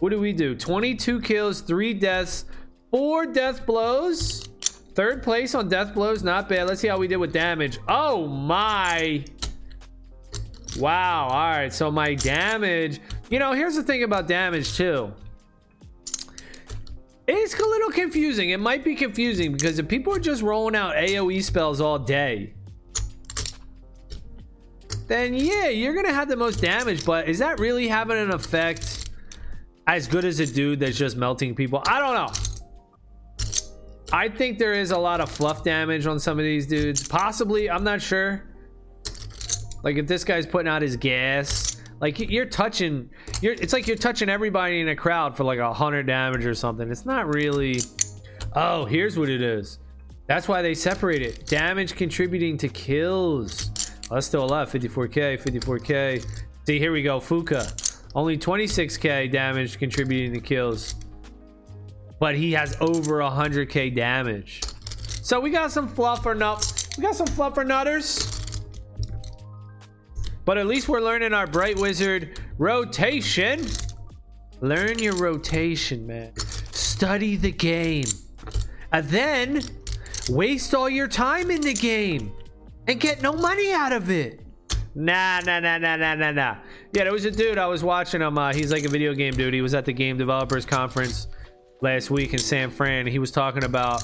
What 0.00 0.10
do 0.10 0.20
we 0.20 0.32
do? 0.32 0.54
22 0.54 1.20
kills, 1.20 1.60
3 1.60 1.94
deaths, 1.94 2.44
4 2.90 3.26
death 3.26 3.64
blows. 3.64 4.48
Third 4.94 5.22
place 5.22 5.54
on 5.54 5.68
death 5.68 5.94
blows, 5.94 6.22
not 6.22 6.48
bad. 6.48 6.66
Let's 6.68 6.80
see 6.80 6.88
how 6.88 6.98
we 6.98 7.06
did 7.06 7.16
with 7.16 7.32
damage. 7.32 7.78
Oh 7.86 8.26
my. 8.26 9.24
Wow. 10.78 11.28
All 11.28 11.50
right. 11.50 11.72
So 11.72 11.90
my 11.90 12.14
damage. 12.14 13.00
You 13.30 13.38
know, 13.38 13.52
here's 13.52 13.76
the 13.76 13.82
thing 13.82 14.02
about 14.02 14.26
damage 14.26 14.74
too. 14.74 15.12
It's 17.28 17.54
a 17.58 17.64
little 17.64 17.90
confusing. 17.90 18.50
It 18.50 18.60
might 18.60 18.84
be 18.84 18.94
confusing 18.94 19.52
because 19.52 19.78
if 19.78 19.88
people 19.88 20.14
are 20.14 20.20
just 20.20 20.42
rolling 20.42 20.76
out 20.76 20.94
AoE 20.94 21.42
spells 21.42 21.80
all 21.80 21.98
day, 21.98 22.54
then 25.06 25.34
yeah, 25.34 25.68
you're 25.68 25.94
gonna 25.94 26.12
have 26.12 26.28
the 26.28 26.36
most 26.36 26.60
damage. 26.60 27.04
But 27.04 27.28
is 27.28 27.38
that 27.38 27.58
really 27.60 27.88
having 27.88 28.18
an 28.18 28.30
effect 28.32 29.10
as 29.86 30.08
good 30.08 30.24
as 30.24 30.40
a 30.40 30.46
dude 30.46 30.80
that's 30.80 30.96
just 30.96 31.16
melting 31.16 31.54
people? 31.54 31.82
I 31.86 32.00
don't 32.00 32.14
know. 32.14 32.32
I 34.12 34.28
think 34.28 34.58
there 34.58 34.72
is 34.72 34.92
a 34.92 34.98
lot 34.98 35.20
of 35.20 35.30
fluff 35.30 35.64
damage 35.64 36.06
on 36.06 36.20
some 36.20 36.38
of 36.38 36.44
these 36.44 36.66
dudes. 36.66 37.06
Possibly, 37.06 37.68
I'm 37.68 37.84
not 37.84 38.00
sure. 38.00 38.44
Like 39.82 39.96
if 39.96 40.06
this 40.06 40.24
guy's 40.24 40.46
putting 40.46 40.68
out 40.68 40.82
his 40.82 40.96
gas, 40.96 41.76
like 42.00 42.18
you're 42.18 42.46
touching, 42.46 43.10
you're 43.40 43.54
it's 43.54 43.72
like 43.72 43.86
you're 43.86 43.96
touching 43.96 44.28
everybody 44.28 44.80
in 44.80 44.88
a 44.88 44.96
crowd 44.96 45.36
for 45.36 45.44
like 45.44 45.58
a 45.58 45.72
hundred 45.72 46.06
damage 46.06 46.44
or 46.44 46.54
something. 46.54 46.90
It's 46.90 47.06
not 47.06 47.32
really. 47.32 47.80
Oh, 48.54 48.84
here's 48.84 49.18
what 49.18 49.28
it 49.28 49.42
is. 49.42 49.78
That's 50.26 50.48
why 50.48 50.62
they 50.62 50.74
separate 50.74 51.22
it. 51.22 51.46
Damage 51.46 51.94
contributing 51.94 52.58
to 52.58 52.68
kills. 52.68 53.70
That's 54.10 54.26
still 54.26 54.44
alive. 54.44 54.70
54k, 54.70 55.42
54k. 55.42 56.26
See, 56.66 56.78
here 56.78 56.92
we 56.92 57.02
go. 57.02 57.18
Fuka. 57.20 57.82
Only 58.14 58.38
26k 58.38 59.30
damage 59.30 59.78
contributing 59.78 60.32
to 60.32 60.40
kills. 60.40 60.94
But 62.18 62.34
he 62.34 62.52
has 62.52 62.76
over 62.80 63.18
100k 63.18 63.94
damage. 63.94 64.62
So 65.22 65.40
we 65.40 65.50
got 65.50 65.72
some 65.72 65.88
fluffer 65.88 66.36
nut. 66.36 66.88
We 66.96 67.02
got 67.02 67.16
some 67.16 67.26
fluffer 67.26 67.66
nutters. 67.66 68.32
But 70.44 70.58
at 70.58 70.66
least 70.66 70.88
we're 70.88 71.00
learning 71.00 71.34
our 71.34 71.48
Bright 71.48 71.76
Wizard 71.76 72.40
rotation. 72.58 73.66
Learn 74.60 74.98
your 75.00 75.16
rotation, 75.16 76.06
man. 76.06 76.32
Study 76.70 77.36
the 77.36 77.50
game. 77.50 78.06
And 78.92 79.08
then 79.08 79.62
waste 80.30 80.74
all 80.74 80.88
your 80.88 81.08
time 81.08 81.50
in 81.50 81.60
the 81.60 81.74
game. 81.74 82.32
And 82.86 83.00
get 83.00 83.22
no 83.22 83.32
money 83.32 83.72
out 83.72 83.92
of 83.92 84.10
it. 84.10 84.40
Nah, 84.94 85.40
nah, 85.40 85.60
nah, 85.60 85.78
nah, 85.78 85.96
nah, 85.96 86.14
nah, 86.14 86.30
nah. 86.30 86.56
Yeah, 86.92 87.04
there 87.04 87.12
was 87.12 87.24
a 87.24 87.30
dude 87.30 87.58
I 87.58 87.66
was 87.66 87.84
watching 87.84 88.22
him. 88.22 88.38
Uh, 88.38 88.52
he's 88.52 88.72
like 88.72 88.84
a 88.84 88.88
video 88.88 89.12
game 89.14 89.34
dude. 89.34 89.52
He 89.52 89.60
was 89.60 89.74
at 89.74 89.84
the 89.84 89.92
Game 89.92 90.16
Developers 90.16 90.64
Conference 90.64 91.28
last 91.82 92.10
week 92.10 92.32
in 92.32 92.38
San 92.38 92.70
Fran. 92.70 93.06
He 93.06 93.18
was 93.18 93.30
talking 93.30 93.64
about 93.64 94.02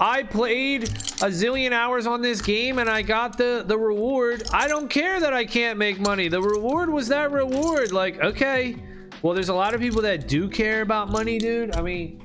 I 0.00 0.22
played 0.22 0.84
a 0.84 1.30
zillion 1.30 1.72
hours 1.72 2.06
on 2.06 2.20
this 2.20 2.40
game 2.40 2.78
and 2.78 2.88
I 2.88 3.02
got 3.02 3.36
the 3.36 3.64
the 3.66 3.76
reward. 3.76 4.44
I 4.52 4.68
don't 4.68 4.88
care 4.88 5.18
that 5.18 5.32
I 5.32 5.44
can't 5.44 5.78
make 5.78 5.98
money. 5.98 6.28
The 6.28 6.40
reward 6.40 6.90
was 6.90 7.08
that 7.08 7.32
reward. 7.32 7.90
Like, 7.90 8.20
okay. 8.20 8.76
Well, 9.22 9.34
there's 9.34 9.48
a 9.48 9.54
lot 9.54 9.74
of 9.74 9.80
people 9.80 10.02
that 10.02 10.28
do 10.28 10.48
care 10.48 10.82
about 10.82 11.10
money, 11.10 11.38
dude. 11.38 11.74
I 11.74 11.82
mean, 11.82 12.22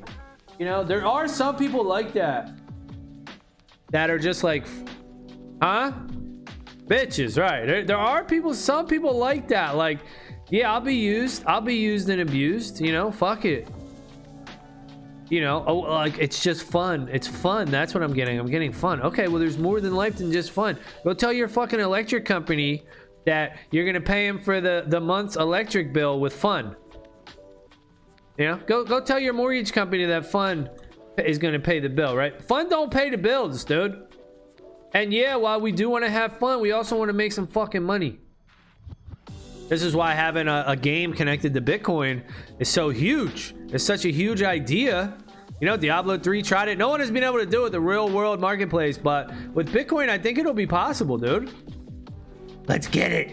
you 0.59 0.65
know, 0.65 0.83
there 0.83 1.05
are 1.05 1.27
some 1.27 1.55
people 1.55 1.83
like 1.83 2.13
that 2.13 2.51
that 3.89 4.11
are 4.11 4.19
just 4.19 4.43
like, 4.43 4.65
huh? 5.63 5.91
Bitches, 6.87 7.39
right? 7.41 7.65
There, 7.65 7.85
there 7.85 7.97
are 7.97 8.23
people, 8.23 8.53
some 8.53 8.85
people 8.85 9.17
like 9.17 9.47
that. 9.47 9.77
Like, 9.77 9.99
yeah, 10.49 10.71
I'll 10.71 10.81
be 10.81 10.95
used. 10.95 11.43
I'll 11.47 11.61
be 11.61 11.75
used 11.75 12.09
and 12.09 12.21
abused. 12.21 12.81
You 12.81 12.91
know, 12.91 13.11
fuck 13.11 13.45
it. 13.45 13.67
You 15.29 15.41
know, 15.41 15.63
oh, 15.65 15.77
like 15.77 16.19
it's 16.19 16.43
just 16.43 16.63
fun. 16.63 17.09
It's 17.11 17.27
fun. 17.27 17.71
That's 17.71 17.93
what 17.93 18.03
I'm 18.03 18.13
getting. 18.13 18.37
I'm 18.37 18.51
getting 18.51 18.73
fun. 18.73 19.01
Okay, 19.01 19.27
well, 19.29 19.39
there's 19.39 19.57
more 19.57 19.79
than 19.79 19.95
life 19.95 20.17
than 20.17 20.31
just 20.31 20.51
fun. 20.51 20.77
Go 21.05 21.13
tell 21.13 21.31
your 21.31 21.47
fucking 21.47 21.79
electric 21.79 22.25
company 22.25 22.83
that 23.25 23.57
you're 23.71 23.85
gonna 23.85 24.01
pay 24.01 24.27
him 24.27 24.37
for 24.37 24.59
the 24.59 24.83
the 24.87 24.99
month's 24.99 25.37
electric 25.37 25.93
bill 25.93 26.19
with 26.19 26.35
fun. 26.35 26.75
You 28.37 28.47
know, 28.47 28.59
go 28.67 28.83
go 28.83 28.99
tell 28.99 29.19
your 29.19 29.33
mortgage 29.33 29.71
company 29.71 30.05
that 30.05 30.25
fun 30.25 30.69
is 31.17 31.37
gonna 31.37 31.59
pay 31.59 31.79
the 31.79 31.89
bill, 31.89 32.15
right? 32.15 32.39
Fun 32.43 32.69
don't 32.69 32.91
pay 32.91 33.09
the 33.09 33.17
bills, 33.17 33.63
dude. 33.63 34.12
And 34.93 35.11
yeah, 35.11 35.35
while 35.35 35.59
we 35.59 35.71
do 35.71 35.89
want 35.89 36.03
to 36.03 36.11
have 36.11 36.37
fun, 36.37 36.61
we 36.61 36.71
also 36.71 36.97
want 36.97 37.09
to 37.09 37.13
make 37.13 37.31
some 37.31 37.47
fucking 37.47 37.83
money. 37.83 38.19
This 39.69 39.81
is 39.81 39.95
why 39.95 40.13
having 40.13 40.47
a, 40.47 40.63
a, 40.67 40.75
game 40.75 41.13
connected 41.13 41.53
to 41.55 41.61
Bitcoin 41.61 42.21
is 42.59 42.69
so 42.69 42.89
huge. 42.89 43.55
It's 43.69 43.83
such 43.83 44.05
a 44.05 44.11
huge 44.11 44.43
idea. 44.43 45.17
You 45.59 45.67
know, 45.67 45.77
Diablo 45.77 46.19
3 46.19 46.43
tried 46.43 46.67
it. 46.67 46.77
No 46.77 46.89
one 46.89 46.99
has 46.99 47.09
been 47.09 47.23
able 47.23 47.39
to 47.39 47.45
do 47.45 47.65
it 47.65 47.71
the 47.71 47.79
real 47.79 48.09
world 48.09 48.39
marketplace, 48.39 48.97
but 48.97 49.33
with 49.53 49.69
Bitcoin, 49.69 50.09
I 50.09 50.17
think 50.17 50.37
it'll 50.37 50.53
be 50.53 50.67
possible, 50.67 51.17
dude. 51.17 51.51
Let's 52.67 52.87
get 52.87 53.11
it. 53.11 53.31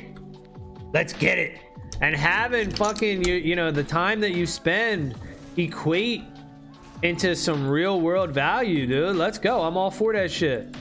Let's 0.94 1.12
get 1.12 1.38
it. 1.38 1.59
And 2.01 2.14
having 2.14 2.70
fucking 2.70 3.25
you, 3.25 3.35
you 3.35 3.57
know, 3.57 3.70
the 3.70 3.85
time 3.85 4.20
that 4.20 4.33
you 4.33 4.46
spend 4.46 5.16
equate 5.57 6.23
into 7.03 7.35
some 7.37 7.68
real 7.68 8.01
world 8.01 8.31
value, 8.31 8.87
dude. 8.87 9.16
Let's 9.16 9.38
go. 9.38 9.62
I'm 9.62 9.77
all 9.77 9.90
for 9.90 10.12
that 10.14 10.31
shit. 10.31 10.75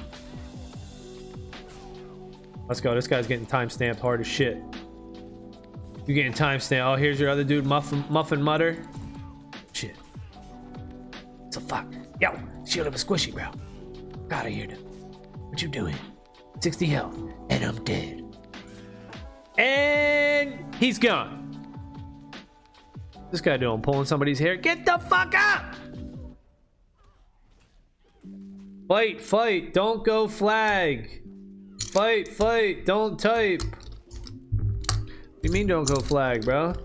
Let's 2.70 2.80
go. 2.80 2.94
This 2.94 3.08
guy's 3.08 3.26
getting 3.26 3.48
time 3.48 3.68
stamped 3.72 4.00
hard 4.00 4.22
as 4.22 4.28
shit. 4.28 4.62
You 6.06 6.14
getting 6.14 6.34
time 6.34 6.60
stamped. 6.60 6.88
Oh, 6.88 6.96
here's 6.96 7.20
your 7.20 7.30
other 7.30 7.44
dude, 7.44 7.66
Muffin, 7.66 8.06
Muffin 8.10 8.42
Mutter. 8.42 8.86
Shit. 9.74 9.96
The 11.52 11.62
fuck? 11.62 11.88
Yo, 12.22 12.38
shield 12.68 12.86
of 12.86 12.94
a 12.94 12.98
squishy, 12.98 13.34
bro. 13.34 13.46
Got 14.28 14.46
of 14.46 14.54
here, 14.54 14.68
dude. 14.68 14.86
What 15.50 15.62
you 15.64 15.68
doing? 15.68 15.96
60 16.62 16.86
health, 16.86 17.18
and 17.50 17.64
I'm 17.64 17.84
dead. 17.84 18.24
And 19.58 20.76
he's 20.76 21.00
gone. 21.00 21.38
This 23.32 23.42
guy 23.42 23.58
doing 23.58 23.82
pulling 23.82 24.06
somebody's 24.06 24.38
hair. 24.38 24.56
Get 24.58 24.86
the 24.86 25.00
fuck 25.00 25.34
up! 25.36 25.76
Fight, 28.88 29.22
fight, 29.22 29.74
don't 29.74 30.06
go 30.06 30.28
flag. 30.28 31.24
Fight, 31.92 32.28
fight, 32.28 32.86
don't 32.86 33.20
type. 33.20 33.64
What 33.64 35.44
you 35.44 35.52
mean 35.52 35.66
don't 35.66 35.88
go 35.88 35.96
flag, 35.96 36.46
bro? 36.46 36.76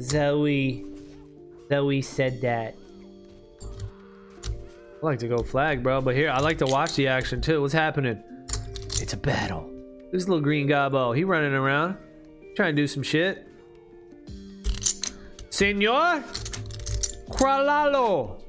Zoe. 0.00 0.84
Zoe 1.68 2.02
said 2.02 2.40
that. 2.40 2.74
I 4.42 5.06
like 5.06 5.18
to 5.20 5.28
go 5.28 5.38
flag, 5.38 5.82
bro, 5.82 6.00
but 6.00 6.16
here, 6.16 6.30
I 6.30 6.40
like 6.40 6.58
to 6.58 6.66
watch 6.66 6.94
the 6.94 7.06
action 7.06 7.40
too. 7.40 7.60
What's 7.60 7.72
happening? 7.72 8.20
It's 9.00 9.12
a 9.12 9.16
battle. 9.16 9.70
This 10.10 10.26
little 10.26 10.40
green 10.40 10.66
gobbo, 10.66 11.14
he 11.14 11.22
running 11.22 11.52
around. 11.52 11.96
Trying 12.56 12.74
to 12.74 12.82
do 12.82 12.86
some 12.86 13.02
shit. 13.02 13.46
Senor? 15.50 16.24
Kralalo. 17.30 18.40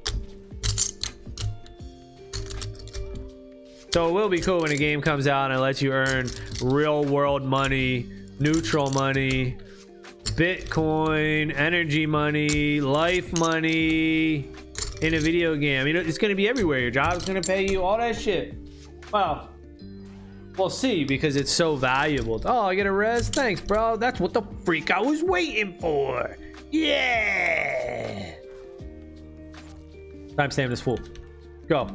So 3.96 4.10
it 4.10 4.12
will 4.12 4.28
be 4.28 4.40
cool 4.40 4.60
when 4.60 4.72
a 4.72 4.76
game 4.76 5.00
comes 5.00 5.26
out 5.26 5.50
and 5.50 5.58
lets 5.58 5.80
you 5.80 5.90
earn 5.90 6.28
real 6.60 7.02
world 7.02 7.42
money, 7.42 8.06
neutral 8.38 8.90
money, 8.90 9.56
Bitcoin, 10.22 11.56
energy 11.56 12.04
money, 12.04 12.82
life 12.82 13.32
money 13.38 14.50
in 15.00 15.14
a 15.14 15.18
video 15.18 15.56
game. 15.56 15.86
You 15.86 15.94
know, 15.94 16.00
it's 16.00 16.18
going 16.18 16.28
to 16.28 16.34
be 16.34 16.46
everywhere. 16.46 16.80
Your 16.80 16.90
job's 16.90 17.24
going 17.24 17.40
to 17.40 17.48
pay 17.48 17.66
you 17.66 17.82
all 17.82 17.96
that 17.96 18.20
shit. 18.20 18.54
Well, 19.14 19.48
we'll 20.58 20.68
see 20.68 21.04
because 21.04 21.34
it's 21.34 21.50
so 21.50 21.74
valuable. 21.74 22.42
Oh, 22.44 22.66
I 22.66 22.74
get 22.74 22.84
a 22.84 22.92
res? 22.92 23.30
Thanks, 23.30 23.62
bro. 23.62 23.96
That's 23.96 24.20
what 24.20 24.34
the 24.34 24.42
freak 24.66 24.90
I 24.90 25.00
was 25.00 25.22
waiting 25.22 25.72
for. 25.80 26.36
Yeah. 26.70 28.34
Timestamp 30.34 30.68
this 30.68 30.82
fool. 30.82 30.98
Go. 31.66 31.88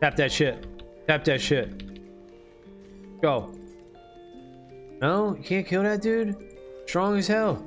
Tap 0.00 0.16
that 0.16 0.30
shit. 0.30 0.66
Tap 1.06 1.24
that 1.24 1.40
shit. 1.40 3.20
Go. 3.20 3.52
No, 5.00 5.36
you 5.36 5.42
can't 5.42 5.66
kill 5.66 5.82
that 5.82 6.02
dude. 6.02 6.36
Strong 6.86 7.18
as 7.18 7.26
hell. 7.26 7.64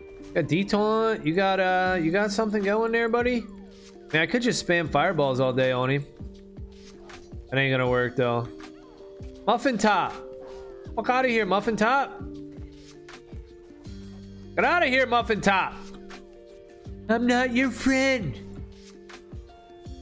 You 0.00 0.34
got 0.34 0.44
detaunt. 0.44 1.26
You 1.26 1.34
got 1.34 1.60
uh, 1.60 1.98
you 2.00 2.10
got 2.10 2.30
something 2.30 2.62
going 2.62 2.92
there, 2.92 3.08
buddy. 3.08 3.44
Man, 4.12 4.22
I 4.22 4.26
could 4.26 4.42
just 4.42 4.66
spam 4.66 4.90
fireballs 4.90 5.40
all 5.40 5.52
day 5.52 5.72
on 5.72 5.90
him. 5.90 6.04
That 7.50 7.58
ain't 7.58 7.72
gonna 7.72 7.88
work 7.88 8.16
though. 8.16 8.48
Muffin 9.46 9.76
top. 9.78 10.12
Fuck 10.94 11.08
out 11.08 11.24
of 11.24 11.30
here, 11.30 11.46
muffin 11.46 11.76
top. 11.76 12.22
Get 14.54 14.64
out 14.64 14.82
of 14.82 14.88
here, 14.88 15.06
muffin 15.06 15.40
top. 15.40 15.74
I'm 17.08 17.26
not 17.26 17.54
your 17.54 17.70
friend. 17.70 18.38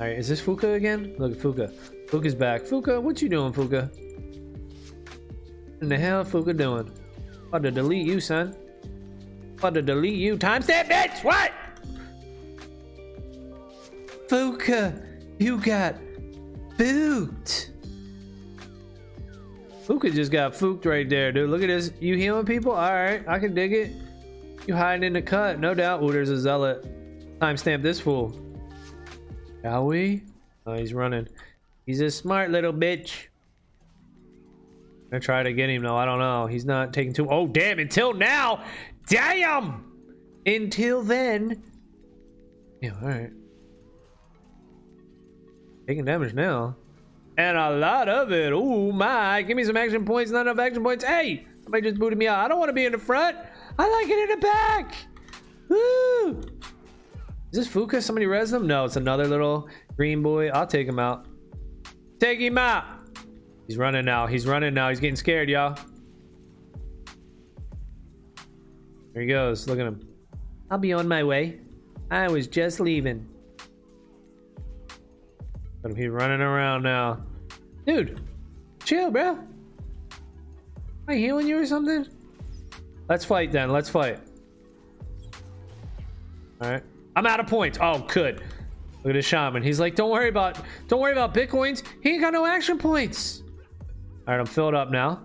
All 0.00 0.06
right, 0.06 0.16
is 0.16 0.28
this 0.28 0.40
Fuka 0.40 0.76
again? 0.76 1.14
Look, 1.18 1.32
at 1.32 1.38
Fuka. 1.38 1.70
Fuka's 2.06 2.34
back. 2.34 2.62
Fuka, 2.62 3.02
what 3.02 3.20
you 3.20 3.28
doing, 3.28 3.52
Fuka? 3.52 3.94
In 5.82 5.90
the 5.90 5.98
hell, 5.98 6.24
Fuka 6.24 6.56
doing? 6.56 6.90
About 7.48 7.62
to 7.64 7.70
delete 7.70 8.06
you, 8.06 8.18
son. 8.18 8.56
About 9.58 9.74
to 9.74 9.82
delete 9.82 10.18
you. 10.18 10.38
Timestamp, 10.38 10.88
bitch. 10.88 11.22
What? 11.22 11.52
Fuka, 14.28 15.04
you 15.38 15.58
got 15.58 15.96
fooked. 16.78 17.72
Fuka 19.86 20.14
just 20.14 20.32
got 20.32 20.54
fooked 20.54 20.86
right 20.86 21.10
there, 21.10 21.30
dude. 21.30 21.50
Look 21.50 21.60
at 21.60 21.68
this. 21.68 21.92
You 22.00 22.16
healing 22.16 22.46
people? 22.46 22.72
All 22.72 22.90
right, 22.90 23.22
I 23.28 23.38
can 23.38 23.54
dig 23.54 23.74
it. 23.74 23.92
You 24.66 24.74
hiding 24.76 25.04
in 25.04 25.12
the 25.12 25.20
cut, 25.20 25.60
no 25.60 25.74
doubt. 25.74 26.00
Oh, 26.00 26.10
there's 26.10 26.30
a 26.30 26.40
zealot. 26.40 26.86
Timestamp 27.38 27.82
this 27.82 28.00
fool. 28.00 28.49
Shall 29.62 29.86
we? 29.86 30.22
Oh, 30.66 30.74
he's 30.74 30.94
running. 30.94 31.28
He's 31.86 32.00
a 32.00 32.10
smart 32.10 32.50
little 32.50 32.72
bitch. 32.72 33.26
Gonna 35.10 35.20
try 35.20 35.42
to 35.42 35.52
get 35.52 35.68
him 35.68 35.82
though. 35.82 35.96
I 35.96 36.04
don't 36.04 36.20
know. 36.20 36.46
He's 36.46 36.64
not 36.64 36.92
taking 36.92 37.12
too. 37.12 37.28
Oh 37.28 37.46
damn! 37.46 37.78
Until 37.78 38.12
now, 38.14 38.64
damn. 39.08 39.84
Until 40.46 41.02
then. 41.02 41.62
Yeah. 42.80 42.92
All 43.02 43.08
right. 43.08 43.30
Taking 45.88 46.04
damage 46.04 46.32
now, 46.32 46.76
and 47.36 47.58
a 47.58 47.70
lot 47.70 48.08
of 48.08 48.30
it. 48.30 48.52
Oh 48.52 48.92
my! 48.92 49.42
Give 49.42 49.56
me 49.56 49.64
some 49.64 49.76
action 49.76 50.04
points. 50.04 50.30
Not 50.30 50.42
enough 50.42 50.58
action 50.60 50.82
points. 50.84 51.04
Hey, 51.04 51.44
somebody 51.64 51.82
just 51.88 51.98
booted 51.98 52.18
me 52.18 52.28
out. 52.28 52.38
I 52.38 52.48
don't 52.48 52.60
want 52.60 52.68
to 52.68 52.74
be 52.74 52.86
in 52.86 52.92
the 52.92 52.98
front. 52.98 53.36
I 53.78 53.90
like 53.90 54.08
it 54.08 54.30
in 54.30 54.38
the 54.38 54.42
back. 54.46 54.94
Woo! 55.68 56.42
Is 57.52 57.58
this 57.58 57.68
Fuka? 57.68 58.00
Somebody 58.00 58.26
res 58.26 58.50
them? 58.50 58.66
No, 58.66 58.84
it's 58.84 58.96
another 58.96 59.26
little 59.26 59.68
green 59.96 60.22
boy. 60.22 60.48
I'll 60.50 60.66
take 60.66 60.86
him 60.86 60.98
out. 60.98 61.26
Take 62.20 62.38
him 62.38 62.58
out. 62.58 62.84
He's 63.66 63.76
running 63.76 64.04
now. 64.04 64.26
He's 64.26 64.46
running 64.46 64.74
now. 64.74 64.88
He's 64.88 65.00
getting 65.00 65.16
scared, 65.16 65.48
y'all. 65.48 65.76
There 69.12 69.22
he 69.22 69.28
goes. 69.28 69.66
Look 69.66 69.80
at 69.80 69.86
him. 69.86 70.00
I'll 70.70 70.78
be 70.78 70.92
on 70.92 71.08
my 71.08 71.24
way. 71.24 71.60
I 72.10 72.28
was 72.28 72.46
just 72.46 72.78
leaving. 72.78 73.26
But 75.82 75.96
he's 75.96 76.08
running 76.08 76.40
around 76.40 76.82
now. 76.82 77.20
Dude, 77.86 78.20
chill, 78.84 79.10
bro. 79.10 79.30
Am 79.30 79.48
I 81.08 81.14
healing 81.14 81.48
you 81.48 81.58
or 81.58 81.66
something? 81.66 82.06
Let's 83.08 83.24
fight 83.24 83.50
then. 83.50 83.70
Let's 83.70 83.88
fight. 83.88 84.20
All 86.60 86.70
right. 86.70 86.82
I'm 87.16 87.26
out 87.26 87.40
of 87.40 87.46
points. 87.46 87.78
Oh, 87.80 87.98
good. 88.08 88.42
Look 88.98 89.06
at 89.06 89.12
the 89.14 89.22
shaman. 89.22 89.62
He's 89.62 89.80
like, 89.80 89.94
don't 89.94 90.10
worry 90.10 90.28
about, 90.28 90.58
don't 90.88 91.00
worry 91.00 91.12
about 91.12 91.34
bitcoins. 91.34 91.82
He 92.02 92.10
ain't 92.10 92.20
got 92.20 92.32
no 92.32 92.46
action 92.46 92.78
points. 92.78 93.42
All 94.28 94.34
right, 94.34 94.40
I'm 94.40 94.46
filled 94.46 94.74
up 94.74 94.90
now. 94.90 95.22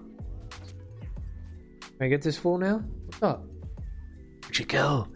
Can 1.82 2.06
I 2.06 2.08
get 2.08 2.21
this 2.21 2.38
full 2.38 2.58
now? 2.58 2.84
What's 3.06 3.21
up? 3.21 3.43
Where'd 4.43 4.60
you 4.60 4.65
go, 4.65 5.08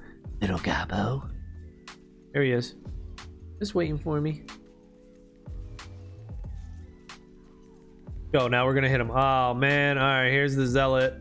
little 0.41 0.59
gobbo? 0.59 1.29
There 2.33 2.43
he 2.43 2.51
is. 2.51 2.75
Just 3.59 3.75
waiting 3.75 3.97
for 3.97 4.21
me. 4.21 4.43
Go, 8.31 8.47
now 8.47 8.65
we're 8.65 8.75
gonna 8.75 8.89
hit 8.89 9.01
him. 9.01 9.09
Oh 9.09 9.53
man, 9.53 9.97
alright, 9.97 10.31
here's 10.31 10.55
the 10.55 10.67
zealot. 10.67 11.15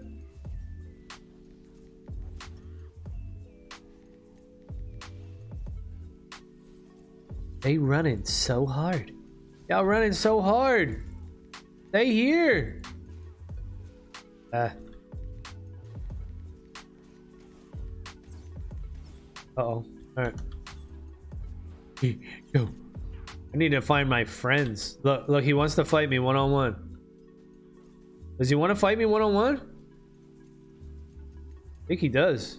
They 7.60 7.78
running 7.78 8.24
so 8.24 8.66
hard. 8.66 9.12
Y'all 9.68 9.84
running 9.84 10.12
so 10.12 10.40
hard. 10.40 11.02
They 11.90 12.06
here. 12.06 12.80
Uh. 14.52 14.70
Uh 19.56 19.62
oh. 19.62 19.84
Alright. 20.16 20.34
Go. 22.52 22.68
I 23.54 23.56
need 23.56 23.70
to 23.70 23.80
find 23.80 24.08
my 24.08 24.24
friends. 24.24 24.98
Look, 25.02 25.28
look, 25.28 25.42
he 25.42 25.54
wants 25.54 25.74
to 25.76 25.84
fight 25.84 26.08
me 26.08 26.18
one 26.18 26.36
on 26.36 26.50
one. 26.52 26.98
Does 28.38 28.48
he 28.48 28.54
want 28.54 28.70
to 28.70 28.76
fight 28.76 28.98
me 28.98 29.06
one 29.06 29.22
on 29.22 29.34
one? 29.34 29.56
I 31.82 31.86
think 31.88 32.00
he 32.00 32.08
does. 32.08 32.58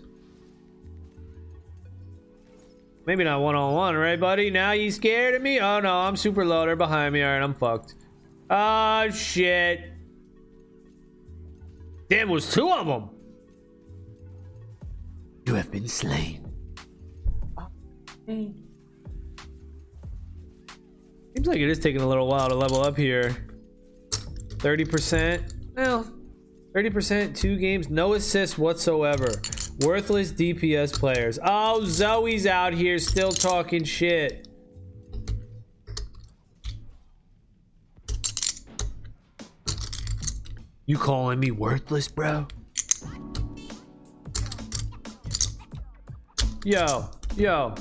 Maybe 3.10 3.24
not 3.24 3.42
one 3.42 3.56
on 3.56 3.74
one, 3.74 3.96
right, 3.96 4.20
buddy? 4.20 4.52
Now 4.52 4.74
you 4.74 4.92
scared 4.92 5.34
of 5.34 5.42
me? 5.42 5.60
Oh 5.60 5.80
no, 5.80 5.92
I'm 5.92 6.16
super 6.16 6.46
low. 6.46 6.68
They're 6.68 6.76
behind 6.76 7.12
me. 7.12 7.24
All 7.24 7.32
right, 7.32 7.42
I'm 7.42 7.56
fucked. 7.56 7.96
Oh 8.52 9.10
shit. 9.10 9.94
Damn, 12.08 12.30
was 12.30 12.54
two 12.54 12.70
of 12.72 12.86
them. 12.86 13.10
You 15.48 15.56
have 15.56 15.72
been 15.72 15.88
slain. 15.88 16.54
Seems 18.28 18.62
like 21.48 21.58
it 21.58 21.68
is 21.68 21.80
taking 21.80 22.02
a 22.02 22.08
little 22.08 22.28
while 22.28 22.48
to 22.48 22.54
level 22.54 22.84
up 22.84 22.96
here. 22.96 23.36
30%. 24.12 25.52
Well, 25.76 26.06
30%, 26.74 27.36
two 27.36 27.58
games, 27.58 27.90
no 27.90 28.14
assists 28.14 28.58
whatsoever. 28.58 29.30
Worthless 29.82 30.32
DPS 30.32 30.94
players. 30.94 31.40
Oh, 31.44 31.84
Zoe's 31.86 32.46
out 32.46 32.74
here 32.74 33.00
still 33.00 33.32
talking 33.32 33.84
shit. 33.84 34.48
You 40.86 40.98
calling 40.98 41.40
me 41.40 41.52
worthless, 41.52 42.08
bro? 42.08 42.48
Yo, 46.66 47.10
yo. 47.38 47.76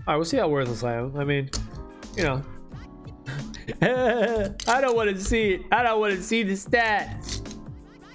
Alright, 0.00 0.16
we'll 0.18 0.24
see 0.24 0.36
how 0.36 0.48
worthless 0.48 0.82
I 0.82 0.94
am. 0.94 1.16
I 1.16 1.24
mean, 1.24 1.48
you 2.16 2.24
know. 2.24 2.42
I 3.82 4.80
don't 4.80 4.96
want 4.96 5.10
to 5.10 5.20
see 5.20 5.54
it. 5.54 5.62
I 5.70 5.82
don't 5.82 6.00
want 6.00 6.14
to 6.14 6.22
see 6.22 6.42
the 6.42 6.54
stats. 6.54 7.46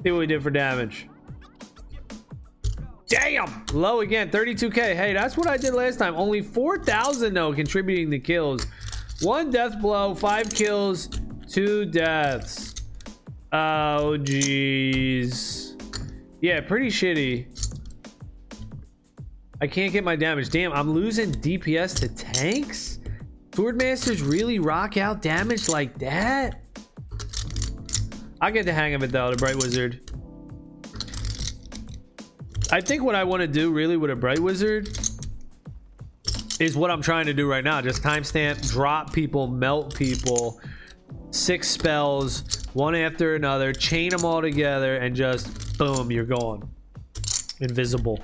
See 0.04 0.12
what 0.12 0.20
we 0.20 0.28
did 0.28 0.44
for 0.44 0.50
damage. 0.50 1.08
Damn! 3.08 3.66
Low 3.72 4.02
again, 4.02 4.30
32k. 4.30 4.76
Hey, 4.76 5.14
that's 5.14 5.38
what 5.38 5.48
I 5.48 5.56
did 5.56 5.74
last 5.74 5.98
time. 5.98 6.16
Only 6.16 6.42
4,000 6.42 7.34
though 7.34 7.54
contributing 7.54 8.12
to 8.12 8.20
kills. 8.20 8.68
One 9.22 9.50
death 9.50 9.80
blow, 9.82 10.14
five 10.14 10.50
kills, 10.50 11.10
two 11.48 11.86
deaths. 11.86 12.76
Oh, 13.54 14.18
jeez. 14.20 15.82
Yeah, 16.42 16.62
pretty 16.62 16.88
shitty. 16.88 17.48
I 19.60 19.68
can't 19.68 19.92
get 19.92 20.04
my 20.04 20.16
damage. 20.16 20.50
Damn, 20.50 20.72
I'm 20.74 20.92
losing 20.92 21.32
DPS 21.32 22.00
to 22.02 22.10
tanks? 22.10 22.97
Swordmasters 23.58 24.22
really 24.22 24.60
rock 24.60 24.98
out 24.98 25.24
damage 25.24 25.68
like 25.68 25.98
that? 25.98 26.62
I 28.40 28.52
get 28.52 28.68
the 28.68 28.74
hang 28.74 28.94
of 28.94 29.02
it 29.02 29.12
though, 29.12 29.32
the 29.32 29.36
Bright 29.36 29.56
Wizard. 29.56 30.12
I 32.72 32.82
think 32.82 33.02
what 33.02 33.16
I 33.16 33.24
want 33.24 33.42
to 33.42 33.48
do 33.48 33.72
really 33.72 33.98
with 33.98 34.12
a 34.12 34.16
Bright 34.16 34.38
Wizard 34.38 34.96
is 36.60 36.78
what 36.78 36.92
I'm 36.92 37.02
trying 37.02 37.26
to 37.26 37.34
do 37.34 37.50
right 37.50 37.64
now. 37.64 37.82
Just 37.82 38.04
timestamp, 38.04 38.70
drop 38.70 39.12
people, 39.12 39.48
melt 39.48 39.96
people, 39.96 40.62
six 41.32 41.68
spells, 41.68 42.68
one 42.74 42.94
after 42.94 43.34
another, 43.34 43.74
chain 43.74 44.12
them 44.12 44.24
all 44.24 44.44
together, 44.44 44.98
and 44.98 45.16
just 45.16 45.80
boom, 45.80 46.12
you're 46.12 46.26
gone. 46.26 46.70
Invisible. 47.60 48.20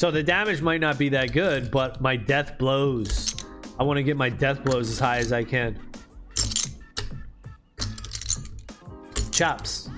So 0.00 0.10
the 0.10 0.22
damage 0.22 0.62
might 0.62 0.80
not 0.80 0.96
be 0.96 1.10
that 1.10 1.34
good, 1.34 1.70
but 1.70 2.00
my 2.00 2.16
death 2.16 2.56
blows. 2.56 3.34
I 3.78 3.82
want 3.82 3.98
to 3.98 4.02
get 4.02 4.16
my 4.16 4.30
death 4.30 4.64
blows 4.64 4.88
as 4.88 4.98
high 4.98 5.18
as 5.18 5.30
I 5.30 5.44
can. 5.44 5.78
Chops. 9.30 9.90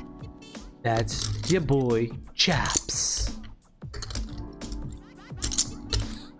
That's 0.82 1.48
your 1.48 1.60
boy, 1.60 2.10
Chops. 2.34 3.38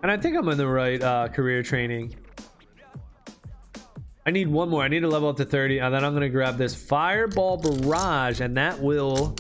And 0.03 0.11
I 0.11 0.17
think 0.17 0.37
I'm 0.37 0.49
in 0.49 0.59
the 0.59 0.67
right 0.67 1.01
uh, 1.01 1.29
career 1.29 1.63
training. 1.63 2.17
I 4.27 4.33
need 4.33 4.49
one 4.49 4.71
more. 4.71 4.83
I 4.83 4.89
need 4.89 5.03
to 5.03 5.09
level 5.09 5.29
up 5.29 5.37
to 5.37 5.45
30. 5.45 5.79
And 5.79 5.95
then 5.95 6.05
I'm 6.05 6.15
going 6.15 6.23
to 6.23 6.31
grab 6.31 6.59
this 6.59 6.75
Fireball 6.75 7.59
Barrage. 7.59 8.41
And 8.41 8.57
that 8.57 8.81
will 8.81 9.37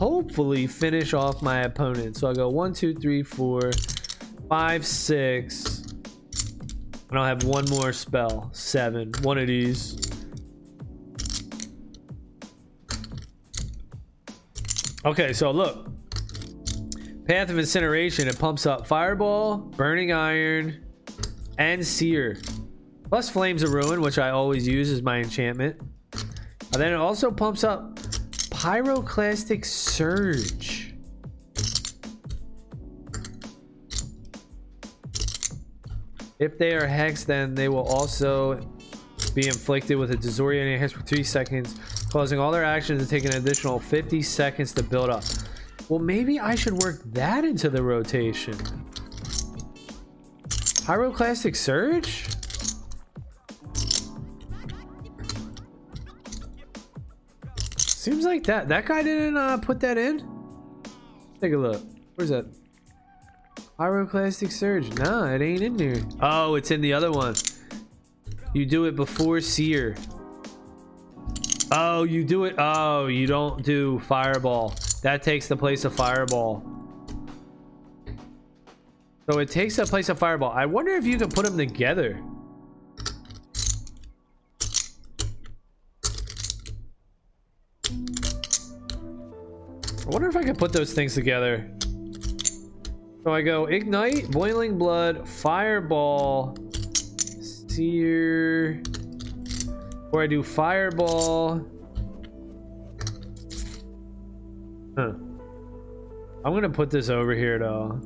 hopefully 0.00 0.66
finish 0.66 1.12
off 1.12 1.42
my 1.42 1.60
opponent. 1.60 2.16
So 2.16 2.30
I 2.30 2.32
go 2.32 2.48
one, 2.48 2.72
two, 2.72 2.94
three, 2.94 3.22
four, 3.22 3.70
five, 4.48 4.86
six. 4.86 5.82
And 7.10 7.18
I'll 7.18 7.26
have 7.26 7.44
one 7.44 7.66
more 7.68 7.92
spell. 7.92 8.48
Seven. 8.54 9.12
One 9.22 9.36
of 9.36 9.46
these. 9.46 10.00
Okay, 15.04 15.34
so 15.34 15.50
look. 15.50 15.86
Path 17.26 17.50
of 17.50 17.58
Incineration. 17.58 18.26
It 18.26 18.38
pumps 18.38 18.64
up 18.64 18.86
Fireball, 18.86 19.58
Burning 19.58 20.12
Iron, 20.12 20.82
and 21.58 21.86
Sear. 21.86 22.40
Plus 23.10 23.28
Flames 23.28 23.62
of 23.62 23.72
Ruin, 23.74 24.00
which 24.00 24.18
I 24.18 24.30
always 24.30 24.66
use 24.66 24.90
as 24.90 25.02
my 25.02 25.18
enchantment. 25.18 25.78
And 26.72 26.80
then 26.80 26.92
it 26.92 26.96
also 26.96 27.30
pumps 27.30 27.64
up 27.64 27.98
Pyroclastic 28.60 29.64
Surge. 29.64 30.92
If 36.38 36.58
they 36.58 36.74
are 36.74 36.86
hexed, 36.86 37.24
then 37.24 37.54
they 37.54 37.70
will 37.70 37.88
also 37.88 38.60
be 39.34 39.46
inflicted 39.46 39.96
with 39.96 40.10
a 40.10 40.14
disorienting 40.14 40.78
hex 40.78 40.92
for 40.92 41.00
3 41.00 41.24
seconds, 41.24 41.74
causing 42.12 42.38
all 42.38 42.52
their 42.52 42.62
actions 42.62 43.02
to 43.02 43.08
take 43.08 43.24
an 43.24 43.34
additional 43.34 43.80
50 43.80 44.20
seconds 44.20 44.74
to 44.74 44.82
build 44.82 45.08
up. 45.08 45.24
Well, 45.88 46.00
maybe 46.00 46.38
I 46.38 46.54
should 46.54 46.74
work 46.82 47.00
that 47.14 47.46
into 47.46 47.70
the 47.70 47.82
rotation. 47.82 48.56
Pyroclastic 50.84 51.56
Surge? 51.56 52.26
Like 58.30 58.44
that 58.44 58.68
that 58.68 58.86
guy 58.86 59.02
didn't 59.02 59.36
uh, 59.36 59.58
put 59.58 59.80
that 59.80 59.98
in. 59.98 60.22
Take 61.40 61.52
a 61.52 61.56
look. 61.56 61.82
Where's 62.14 62.30
that? 62.30 62.46
Pyroclastic 63.76 64.52
Surge. 64.52 64.88
Nah, 64.98 65.32
it 65.32 65.42
ain't 65.42 65.62
in 65.62 65.76
there. 65.76 66.00
Oh, 66.20 66.54
it's 66.54 66.70
in 66.70 66.80
the 66.80 66.92
other 66.92 67.10
one. 67.10 67.34
You 68.54 68.66
do 68.66 68.84
it 68.84 68.94
before 68.94 69.40
Sear. 69.40 69.96
Oh, 71.72 72.04
you 72.04 72.22
do 72.22 72.44
it. 72.44 72.54
Oh, 72.56 73.08
you 73.08 73.26
don't 73.26 73.64
do 73.64 73.98
Fireball. 73.98 74.76
That 75.02 75.24
takes 75.24 75.48
the 75.48 75.56
place 75.56 75.84
of 75.84 75.92
Fireball. 75.92 76.62
So 79.28 79.40
it 79.40 79.50
takes 79.50 79.74
the 79.74 79.86
place 79.86 80.08
of 80.08 80.20
Fireball. 80.20 80.52
I 80.52 80.66
wonder 80.66 80.92
if 80.92 81.04
you 81.04 81.18
can 81.18 81.30
put 81.30 81.46
them 81.46 81.58
together. 81.58 82.22
I 90.10 90.12
wonder 90.12 90.28
if 90.28 90.34
I 90.34 90.42
can 90.42 90.56
put 90.56 90.72
those 90.72 90.92
things 90.92 91.14
together. 91.14 91.70
So 93.22 93.32
I 93.32 93.42
go 93.42 93.66
Ignite, 93.66 94.28
Boiling 94.32 94.76
Blood, 94.76 95.28
Fireball, 95.28 96.56
Sear, 97.68 98.82
or 100.10 100.20
I 100.20 100.26
do 100.26 100.42
Fireball. 100.42 101.64
Huh. 104.98 105.12
I'm 106.44 106.54
gonna 106.54 106.68
put 106.68 106.90
this 106.90 107.08
over 107.08 107.32
here 107.32 107.60
though. 107.60 108.00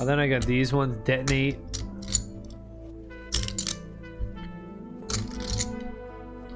And 0.00 0.08
then 0.08 0.18
I 0.18 0.26
got 0.26 0.44
these 0.44 0.72
ones 0.72 0.96
detonate. 1.04 1.58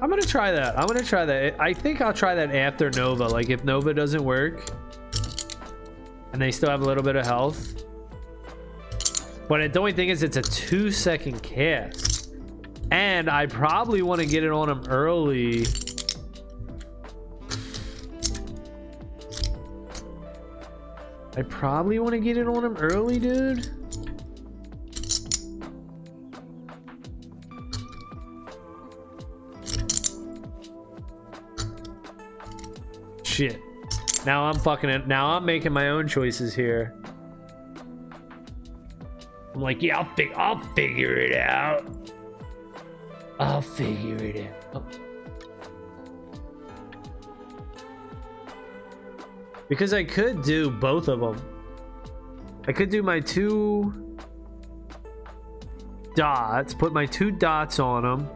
I'm 0.01 0.09
gonna 0.09 0.23
try 0.23 0.51
that. 0.51 0.77
I'm 0.79 0.87
gonna 0.87 1.03
try 1.03 1.25
that. 1.25 1.59
I 1.59 1.73
think 1.73 2.01
I'll 2.01 2.13
try 2.13 2.33
that 2.33 2.55
after 2.55 2.89
Nova. 2.89 3.27
Like 3.27 3.49
if 3.49 3.63
Nova 3.63 3.93
doesn't 3.93 4.23
work 4.23 4.67
and 6.33 6.41
they 6.41 6.51
still 6.51 6.69
have 6.69 6.81
a 6.81 6.85
little 6.85 7.03
bit 7.03 7.15
of 7.15 7.25
health. 7.25 7.83
But 9.47 9.73
the 9.73 9.79
only 9.79 9.91
thing 9.91 10.09
is 10.09 10.23
it's 10.23 10.37
a 10.37 10.41
two 10.41 10.91
second 10.91 11.43
cast. 11.43 12.33
And 12.89 13.29
I 13.29 13.45
probably 13.45 14.01
want 14.01 14.21
to 14.21 14.27
get 14.27 14.43
it 14.43 14.51
on 14.51 14.67
them 14.67 14.83
early. 14.89 15.65
I 21.37 21.43
probably 21.43 21.99
want 21.99 22.13
to 22.13 22.19
get 22.19 22.37
it 22.37 22.47
on 22.47 22.65
him 22.65 22.75
early, 22.77 23.19
dude. 23.19 23.80
Shit. 33.41 33.59
Now 34.23 34.43
I'm 34.43 34.59
fucking 34.59 34.91
it. 34.91 35.07
Now 35.07 35.31
I'm 35.31 35.43
making 35.43 35.73
my 35.73 35.89
own 35.89 36.07
choices 36.07 36.53
here. 36.53 36.93
I'm 39.55 39.61
like, 39.61 39.81
yeah, 39.81 39.97
I'll, 39.97 40.13
fig- 40.13 40.33
I'll 40.35 40.59
figure 40.75 41.15
it 41.15 41.33
out. 41.33 41.83
I'll 43.39 43.63
figure 43.63 44.17
it 44.17 44.45
out. 44.45 44.75
Oh. 44.75 44.85
Because 49.69 49.91
I 49.91 50.03
could 50.03 50.43
do 50.43 50.69
both 50.69 51.07
of 51.07 51.19
them. 51.19 51.41
I 52.67 52.71
could 52.71 52.91
do 52.91 53.01
my 53.01 53.19
two 53.19 54.15
dots, 56.13 56.75
put 56.75 56.93
my 56.93 57.07
two 57.07 57.31
dots 57.31 57.79
on 57.79 58.03
them, 58.03 58.29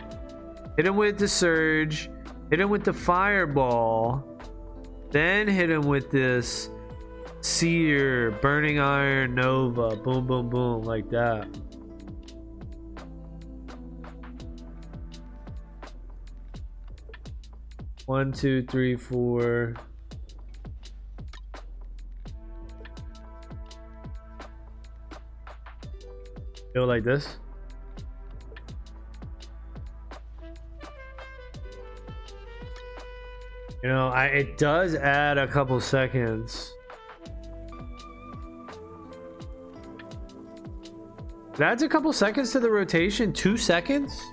hit 0.78 0.88
him 0.88 0.96
with 0.96 1.20
the 1.20 1.28
surge, 1.28 2.10
hit 2.50 2.60
him 2.60 2.72
with 2.72 2.84
the 2.84 2.94
fireball, 2.94 4.35
then 5.12 5.48
hit 5.48 5.70
him 5.70 5.84
with 5.84 6.12
this 6.12 6.70
sear, 7.42 8.32
burning 8.42 8.80
iron, 8.80 9.36
nova, 9.36 9.96
boom, 9.96 10.26
boom, 10.26 10.50
boom, 10.50 10.84
like 10.84 11.10
that. 11.10 11.48
One, 18.06 18.32
two, 18.32 18.64
three, 18.64 18.96
four. 18.96 19.74
Go 26.74 26.86
like 26.86 27.04
this. 27.04 27.38
You 33.86 33.92
know, 33.92 34.08
I 34.08 34.26
it 34.26 34.58
does 34.58 34.96
add 34.96 35.38
a 35.38 35.46
couple 35.46 35.80
seconds. 35.80 36.74
Adds 41.60 41.84
a 41.84 41.88
couple 41.88 42.12
seconds 42.12 42.52
to 42.54 42.60
the 42.60 42.72
rotation. 42.72 43.32
Two 43.32 43.58
seconds. 43.58 44.24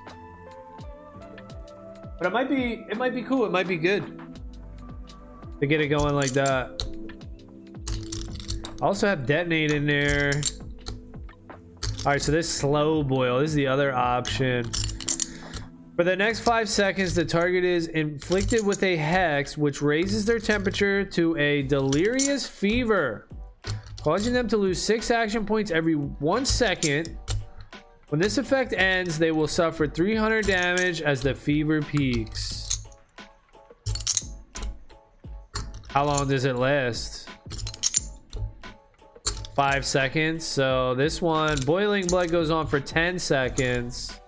But 2.17 2.29
it 2.29 2.33
might 2.33 2.49
be 2.49 2.87
it 2.89 2.97
might 2.97 3.15
be 3.15 3.21
cool. 3.21 3.45
It 3.45 3.53
might 3.53 3.69
be 3.69 3.77
good 3.77 4.23
to 5.61 5.67
get 5.67 5.83
it 5.83 5.89
going 5.89 6.15
like 6.15 6.31
that. 6.31 6.83
I 8.81 8.87
also 8.87 9.07
have 9.07 9.27
detonate 9.27 9.71
in 9.71 9.85
there. 9.85 10.33
All 12.07 12.13
right, 12.13 12.23
so 12.23 12.33
this 12.33 12.49
slow 12.49 13.03
boil 13.03 13.41
this 13.41 13.51
is 13.51 13.55
the 13.55 13.67
other 13.67 13.95
option. 13.95 14.65
For 15.95 16.05
the 16.05 16.17
next 16.17 16.41
five 16.41 16.71
seconds, 16.71 17.15
the 17.15 17.25
target 17.25 17.65
is 17.65 17.89
inflicted 17.89 18.65
with 18.65 18.83
a 18.83 18.97
hex, 18.97 19.59
which 19.59 19.83
raises 19.83 20.25
their 20.25 20.39
temperature 20.39 21.05
to 21.05 21.37
a 21.37 21.63
delirious 21.65 22.47
fever, 22.47 23.29
causing 24.01 24.33
them 24.33 24.49
to 24.49 24.57
lose 24.57 24.81
six 24.81 25.11
action 25.11 25.45
points 25.45 25.71
every 25.71 25.95
one 25.95 26.47
second. 26.47 27.19
When 28.09 28.23
this 28.23 28.39
effect 28.39 28.73
ends, 28.73 29.19
they 29.19 29.33
will 29.33 29.47
suffer 29.47 29.87
300 29.87 30.47
damage 30.47 31.03
as 31.03 31.21
the 31.21 31.35
fever 31.35 31.83
peaks. 31.83 32.87
How 35.89 36.07
long 36.07 36.27
does 36.27 36.47
it 36.47 36.57
last? 36.57 37.29
Five 39.55 39.85
seconds. 39.85 40.47
So 40.47 40.95
this 40.95 41.21
one, 41.21 41.59
boiling 41.67 42.07
blood 42.07 42.31
goes 42.31 42.51
on 42.51 42.67
for 42.67 42.81
10 42.81 43.19
seconds. 43.19 44.22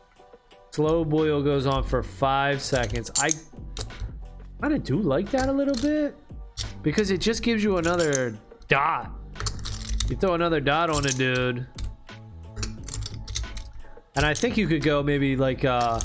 Slow 0.75 1.05
boil 1.05 1.41
goes 1.41 1.67
on 1.67 1.85
for 1.85 2.03
five 2.03 2.61
seconds. 2.61 3.09
I 3.21 3.31
kind 4.61 4.75
of 4.75 4.83
do 4.83 4.99
like 4.99 5.31
that 5.31 5.49
a 5.49 5.53
little 5.53 5.77
bit 5.77 6.17
because 6.83 7.13
it 7.13 7.19
just 7.19 7.45
gives 7.45 7.63
you 7.63 7.77
another 7.77 8.37
dot. 8.67 9.13
You 10.09 10.17
throw 10.17 10.35
another 10.35 10.59
dot 10.59 10.91
on 10.91 11.07
a 11.07 11.11
dude. 11.11 11.65
And 14.17 14.27
I 14.27 14.35
think 14.35 14.57
you 14.57 14.67
could 14.67 14.83
go 14.83 15.01
maybe 15.01 15.37
like 15.37 15.65
uh, 15.65 16.01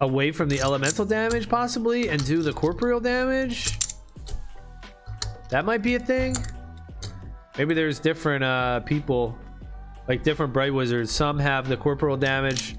away 0.00 0.32
from 0.32 0.48
the 0.48 0.60
elemental 0.60 1.04
damage 1.04 1.48
possibly 1.48 2.08
and 2.08 2.26
do 2.26 2.42
the 2.42 2.52
corporeal 2.52 2.98
damage. 2.98 3.78
That 5.50 5.64
might 5.64 5.82
be 5.82 5.94
a 5.94 6.00
thing. 6.00 6.34
Maybe 7.56 7.74
there's 7.74 8.00
different 8.00 8.42
uh, 8.42 8.80
people, 8.80 9.38
like 10.08 10.24
different 10.24 10.52
bright 10.52 10.74
wizards. 10.74 11.12
Some 11.12 11.38
have 11.38 11.68
the 11.68 11.76
corporeal 11.76 12.16
damage 12.16 12.76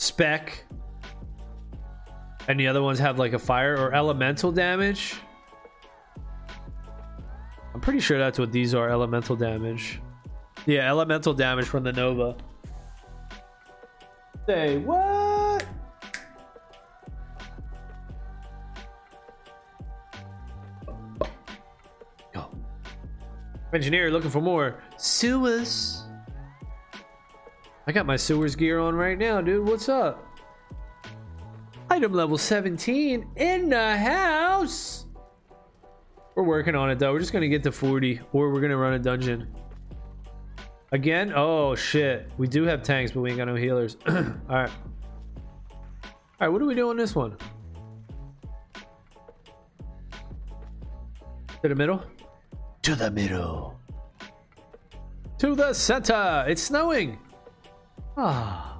spec. 0.00 0.64
And 2.48 2.58
the 2.58 2.66
other 2.66 2.82
ones 2.82 2.98
have 2.98 3.18
like 3.18 3.34
a 3.34 3.38
fire 3.38 3.76
or 3.76 3.94
elemental 3.94 4.50
damage. 4.50 5.14
I'm 7.72 7.80
pretty 7.80 8.00
sure 8.00 8.18
that's 8.18 8.38
what 8.38 8.50
these 8.50 8.74
are 8.74 8.88
elemental 8.88 9.36
damage. 9.36 10.00
Yeah 10.66 10.88
elemental 10.88 11.34
damage 11.34 11.66
from 11.66 11.84
the 11.84 11.92
nova. 11.92 12.36
Say 14.46 14.78
what? 14.78 15.64
Go 22.32 22.50
engineer 23.72 24.10
looking 24.10 24.30
for 24.30 24.40
more 24.40 24.82
sewers 24.96 25.99
I 27.86 27.92
got 27.92 28.06
my 28.06 28.16
sewers 28.16 28.54
gear 28.56 28.78
on 28.78 28.94
right 28.94 29.18
now, 29.18 29.40
dude. 29.40 29.66
What's 29.66 29.88
up? 29.88 30.26
Item 31.88 32.12
level 32.12 32.38
17 32.38 33.26
in 33.36 33.68
the 33.68 33.96
house. 33.96 35.06
We're 36.34 36.44
working 36.44 36.74
on 36.74 36.90
it 36.90 36.98
though. 36.98 37.12
We're 37.12 37.18
just 37.18 37.32
gonna 37.32 37.48
get 37.48 37.62
to 37.64 37.72
40 37.72 38.20
or 38.32 38.50
we're 38.52 38.60
gonna 38.60 38.76
run 38.76 38.92
a 38.92 38.98
dungeon. 38.98 39.48
Again? 40.92 41.32
Oh 41.34 41.74
shit. 41.74 42.30
We 42.38 42.46
do 42.46 42.64
have 42.64 42.82
tanks, 42.82 43.12
but 43.12 43.20
we 43.20 43.30
ain't 43.30 43.38
got 43.38 43.46
no 43.46 43.56
healers. 43.56 43.96
Alright. 44.08 44.70
Alright, 46.40 46.52
what 46.52 46.58
do 46.58 46.66
we 46.66 46.74
do 46.74 46.90
on 46.90 46.96
this 46.96 47.14
one? 47.14 47.36
To 51.62 51.68
the 51.68 51.74
middle? 51.74 52.02
To 52.82 52.94
the 52.94 53.10
middle. 53.10 53.78
To 55.38 55.54
the 55.54 55.72
center! 55.72 56.44
It's 56.48 56.62
snowing! 56.62 57.18
Ah. 58.22 58.78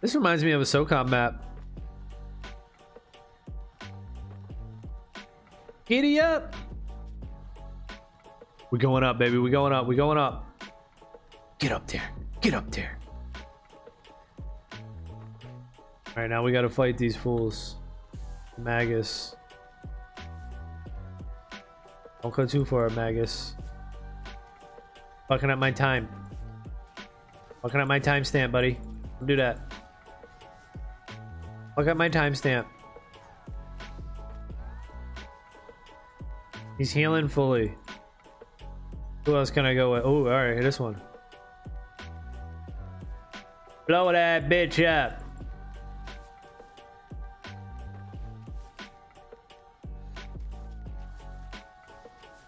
This 0.00 0.14
reminds 0.14 0.42
me 0.42 0.52
of 0.52 0.60
a 0.62 0.64
SOCOM 0.64 1.10
map. 1.10 1.44
Giddy 5.84 6.18
up! 6.20 6.54
We're 8.70 8.78
going 8.78 9.04
up, 9.04 9.18
baby. 9.18 9.36
We're 9.36 9.50
going 9.50 9.74
up. 9.74 9.86
We're 9.86 9.98
going 9.98 10.16
up. 10.16 10.46
Get 11.58 11.70
up 11.70 11.86
there. 11.86 12.10
Get 12.40 12.54
up 12.54 12.70
there. 12.70 12.98
Alright, 16.08 16.30
now 16.30 16.42
we 16.42 16.50
gotta 16.50 16.70
fight 16.70 16.96
these 16.96 17.14
fools. 17.14 17.76
Magus. 18.56 19.36
Don't 22.22 22.34
go 22.34 22.46
too 22.46 22.64
far, 22.64 22.88
Magus. 22.88 23.54
Fucking 25.28 25.50
up 25.50 25.58
my 25.58 25.70
time. 25.70 26.08
Looking 27.64 27.80
at 27.80 27.88
my 27.88 27.98
timestamp, 27.98 28.52
buddy. 28.52 28.78
Don't 29.18 29.26
do 29.26 29.36
that. 29.36 29.72
Look 31.78 31.88
at 31.88 31.96
my 31.96 32.10
timestamp. 32.10 32.66
He's 36.76 36.92
healing 36.92 37.26
fully. 37.26 37.74
Who 39.24 39.34
else 39.34 39.50
can 39.50 39.64
I 39.64 39.72
go 39.72 39.92
with? 39.92 40.02
Oh, 40.04 40.26
alright, 40.26 40.60
this 40.60 40.78
one. 40.78 41.00
Blow 43.88 44.12
that 44.12 44.48
bitch 44.50 44.86
up. 44.86 45.22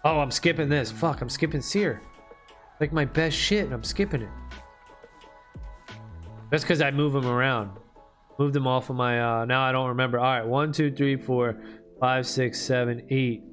Oh, 0.05 0.19
I'm 0.19 0.29
skipping 0.29 0.69
this. 0.69 0.91
Fuck, 0.91 1.21
I'm 1.21 1.29
skipping 1.29 1.61
Sear. 1.61 2.01
Like 2.79 2.93
my 2.93 3.05
best 3.05 3.35
shit, 3.35 3.71
I'm 3.71 3.83
skipping 3.83 4.21
it. 4.21 4.29
That's 6.49 6.63
because 6.63 6.81
I 6.81 6.91
move 6.91 7.13
them 7.13 7.27
around. 7.27 7.77
Move 8.39 8.53
them 8.53 8.67
off 8.67 8.89
of 8.89 8.95
my, 8.95 9.19
uh, 9.19 9.45
now 9.45 9.63
I 9.63 9.71
don't 9.71 9.89
remember. 9.89 10.19
All 10.19 10.25
right, 10.25 10.45
one, 10.45 10.71
two, 10.71 10.91
three, 10.91 11.17
four, 11.17 11.57
five, 11.99 12.25
six, 12.27 12.61
seven, 12.61 13.05
eight. 13.09 13.43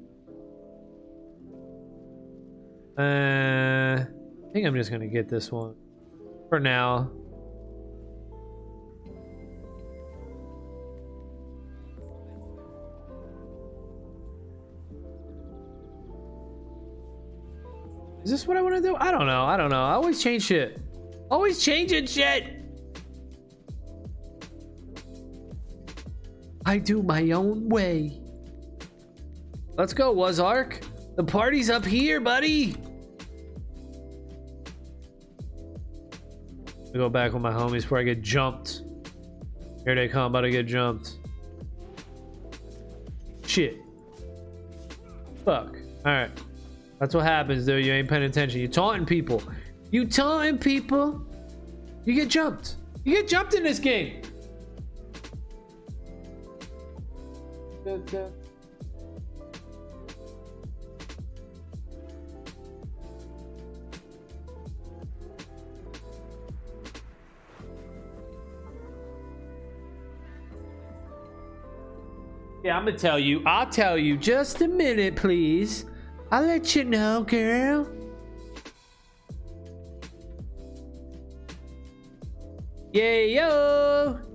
Uh, 2.97 4.05
I 4.05 4.53
think 4.53 4.65
I'm 4.65 4.75
just 4.75 4.91
gonna 4.91 5.07
get 5.07 5.27
this 5.27 5.51
one 5.51 5.75
for 6.49 6.59
now. 6.59 7.11
Is 18.23 18.31
this 18.31 18.47
what 18.47 18.57
I 18.57 18.61
want 18.63 18.75
to 18.75 18.81
do? 18.81 18.95
I 18.99 19.11
don't 19.11 19.27
know. 19.27 19.45
I 19.45 19.55
don't 19.55 19.69
know. 19.69 19.83
I 19.83 19.93
always 19.93 20.23
change 20.23 20.43
shit. 20.43 20.79
Always 21.29 21.63
changing 21.63 22.07
shit. 22.07 22.64
I 26.65 26.77
do 26.77 27.03
my 27.03 27.31
own 27.31 27.69
way. 27.69 28.19
Let's 29.77 29.93
go, 29.93 30.15
Wazark. 30.15 30.83
The 31.15 31.23
party's 31.23 31.69
up 31.69 31.85
here, 31.85 32.19
buddy. 32.19 32.75
I 36.93 36.97
go 36.97 37.09
back 37.09 37.33
with 37.33 37.41
my 37.41 37.51
homies 37.51 37.81
before 37.81 37.99
I 37.99 38.03
get 38.03 38.21
jumped. 38.21 38.83
Here 39.83 39.95
they 39.95 40.07
come, 40.07 40.27
about 40.27 40.41
to 40.41 40.49
get 40.49 40.65
jumped. 40.65 41.17
Shit. 43.45 43.77
Fuck. 45.43 45.77
Alright. 46.05 46.31
That's 46.99 47.13
what 47.13 47.25
happens, 47.25 47.65
dude. 47.65 47.85
You 47.85 47.93
ain't 47.93 48.09
paying 48.09 48.23
attention. 48.23 48.61
You 48.61 48.67
taunting 48.67 49.05
people. 49.05 49.43
You 49.91 50.05
taunting 50.05 50.57
people. 50.57 51.21
You 52.05 52.13
get 52.13 52.29
jumped. 52.29 52.75
You 53.03 53.13
get 53.13 53.27
jumped 53.27 53.53
in 53.53 53.63
this 53.63 53.77
game. 53.77 54.21
Yeah, 72.65 72.77
I'm 72.77 72.85
gonna 72.85 72.97
tell 72.97 73.19
you. 73.19 73.43
I'll 73.45 73.69
tell 73.69 73.95
you. 73.95 74.17
Just 74.17 74.61
a 74.61 74.67
minute, 74.67 75.15
please. 75.15 75.85
I'll 76.31 76.47
let 76.47 76.75
you 76.75 76.83
know, 76.83 77.23
girl. 77.23 77.87
Yeah, 82.91 83.19
yo. 83.19 84.34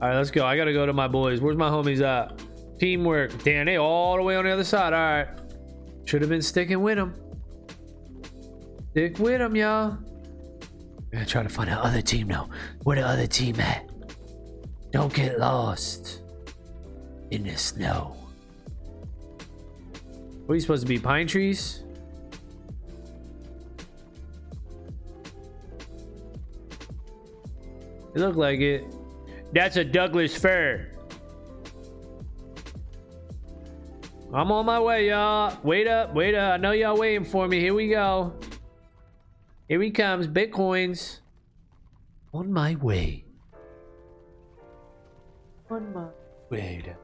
All 0.00 0.08
right, 0.08 0.16
let's 0.16 0.30
go. 0.30 0.46
I 0.46 0.56
gotta 0.56 0.72
go 0.72 0.86
to 0.86 0.92
my 0.92 1.08
boys. 1.08 1.40
Where's 1.40 1.56
my 1.56 1.68
homies 1.68 2.02
at? 2.02 2.40
Teamwork. 2.78 3.42
Damn, 3.42 3.66
they 3.66 3.78
all 3.78 4.16
the 4.16 4.22
way 4.22 4.36
on 4.36 4.44
the 4.44 4.50
other 4.50 4.62
side. 4.62 4.92
All 4.92 4.98
right. 5.00 5.28
Should 6.04 6.22
have 6.22 6.30
been 6.30 6.42
sticking 6.42 6.80
with 6.80 6.96
them. 6.96 7.14
Stick 8.92 9.18
with 9.18 9.38
them, 9.38 9.56
y'all. 9.56 9.98
We're 11.10 11.18
gonna 11.18 11.26
try 11.26 11.42
to 11.42 11.48
find 11.48 11.68
the 11.68 11.74
other 11.74 12.00
team 12.00 12.28
now. 12.28 12.48
Where 12.84 12.96
the 12.96 13.06
other 13.06 13.26
team 13.26 13.58
at? 13.58 13.90
Don't 14.92 15.12
get 15.12 15.38
lost 15.38 16.22
in 17.30 17.42
the 17.42 17.56
snow. 17.56 18.16
What 20.46 20.52
are 20.52 20.54
you 20.54 20.60
supposed 20.60 20.82
to 20.82 20.88
be? 20.88 20.98
Pine 20.98 21.26
trees? 21.26 21.82
It 28.14 28.20
look 28.20 28.36
like 28.36 28.60
it. 28.60 28.84
That's 29.52 29.76
a 29.76 29.84
Douglas 29.84 30.36
fir. 30.36 30.88
I'm 34.32 34.52
on 34.52 34.66
my 34.66 34.78
way, 34.78 35.08
y'all. 35.08 35.56
Wait 35.62 35.86
up, 35.86 36.14
wait 36.14 36.34
up. 36.34 36.54
I 36.54 36.56
know 36.58 36.72
y'all 36.72 36.98
waiting 36.98 37.24
for 37.24 37.48
me. 37.48 37.60
Here 37.60 37.72
we 37.72 37.88
go. 37.88 38.34
Here 39.68 39.80
he 39.80 39.90
comes. 39.90 40.26
Bitcoins. 40.26 41.20
On 42.34 42.52
my 42.52 42.74
way. 42.76 43.24
On 45.70 45.92
my 45.94 46.08
way. 46.50 46.94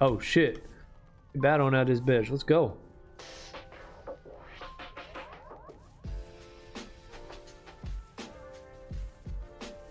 Oh, 0.00 0.18
shit. 0.18 0.64
Bad 1.36 1.60
on 1.60 1.74
out 1.74 1.86
this 1.86 2.00
bitch. 2.00 2.30
Let's 2.30 2.42
go. 2.42 2.76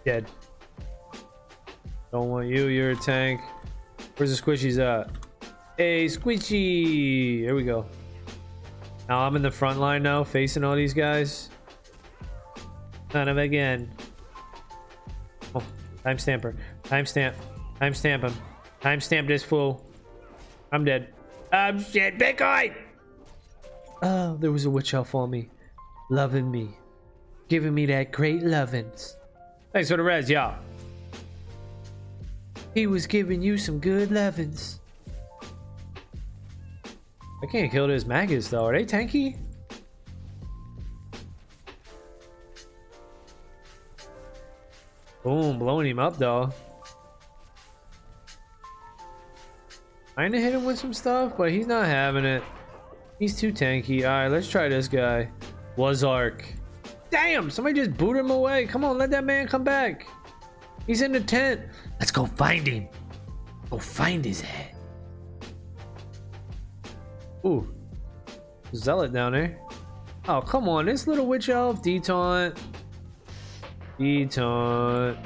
Dead. 0.06 0.26
Don't 2.12 2.30
want 2.30 2.48
you. 2.48 2.68
You're 2.68 2.92
a 2.92 2.96
tank. 2.96 3.42
Where's 4.16 4.36
the 4.36 4.42
squishies 4.42 4.80
at? 4.80 5.10
Hey, 5.78 6.06
squishy. 6.06 7.40
Here 7.40 7.56
we 7.56 7.64
go. 7.64 7.86
Now 9.08 9.20
I'm 9.20 9.36
in 9.36 9.42
the 9.42 9.52
front 9.52 9.80
line 9.80 10.04
now, 10.04 10.24
facing 10.24 10.64
all 10.64 10.76
these 10.76 10.94
guys. 10.94 11.50
Kind 13.10 13.30
of 13.30 13.38
again. 13.38 13.92
Oh, 15.56 15.64
timestamper. 16.04 16.56
Timestamp. 16.84 17.34
Timestamp 17.80 18.22
him. 18.24 18.34
Timestamp 18.82 19.28
this 19.28 19.44
fool. 19.44 19.84
I'm 20.72 20.84
dead. 20.84 21.14
I'm 21.52 21.82
shit. 21.82 22.18
Bitcoin! 22.18 22.76
Oh, 24.02 24.36
there 24.38 24.52
was 24.52 24.66
a 24.66 24.70
witch 24.70 24.94
elf 24.94 25.16
on 25.16 25.30
me. 25.30 25.50
Loving 26.10 26.52
me. 26.52 26.70
Giving 27.48 27.74
me 27.74 27.86
that 27.88 28.12
great 28.12 28.42
lovins. 28.42 29.16
Thanks 29.74 29.90
for 29.90 29.98
the 29.98 30.04
res, 30.04 30.30
y'all. 30.30 30.60
He 32.78 32.86
was 32.86 33.08
giving 33.08 33.42
you 33.42 33.58
some 33.58 33.80
good 33.80 34.10
lovins. 34.10 34.78
I 37.42 37.48
can't 37.52 37.72
kill 37.72 37.88
those 37.88 38.06
maggots 38.06 38.50
though. 38.50 38.66
Are 38.66 38.72
they 38.72 38.86
tanky? 38.86 39.36
Boom, 45.24 45.58
blowing 45.58 45.88
him 45.88 45.98
up 45.98 46.20
though. 46.20 46.54
Trying 50.14 50.34
to 50.34 50.40
hit 50.40 50.54
him 50.54 50.64
with 50.64 50.78
some 50.78 50.94
stuff, 50.94 51.36
but 51.36 51.50
he's 51.50 51.66
not 51.66 51.88
having 51.88 52.26
it. 52.26 52.44
He's 53.18 53.36
too 53.36 53.52
tanky. 53.52 54.04
Alright, 54.04 54.30
let's 54.30 54.48
try 54.48 54.70
this 54.70 54.88
guy. 54.88 55.32
Wazark. 55.78 56.44
Damn, 57.10 57.50
somebody 57.50 57.80
just 57.80 57.98
booted 57.98 58.26
him 58.26 58.30
away. 58.30 58.68
Come 58.68 58.84
on, 58.86 59.00
let 59.00 59.10
that 59.10 59.24
man 59.24 59.48
come 59.48 59.64
back. 59.64 60.06
He's 60.88 61.02
in 61.02 61.12
the 61.12 61.20
tent. 61.20 61.62
Let's 62.00 62.12
go 62.12 62.26
find 62.26 62.66
him. 62.66 62.88
Go 63.70 63.78
find 63.78 64.24
his 64.24 64.40
head. 64.40 64.74
Ooh. 67.46 67.68
Zealot 68.74 69.14
down 69.14 69.34
there. 69.34 69.60
Oh, 70.28 70.42
come 70.42 70.68
on. 70.70 70.86
This 70.86 71.06
little 71.06 71.28
witch 71.28 71.50
elf. 71.50 71.84
Detaunt. 71.84 72.58
Detaunt. 74.00 75.18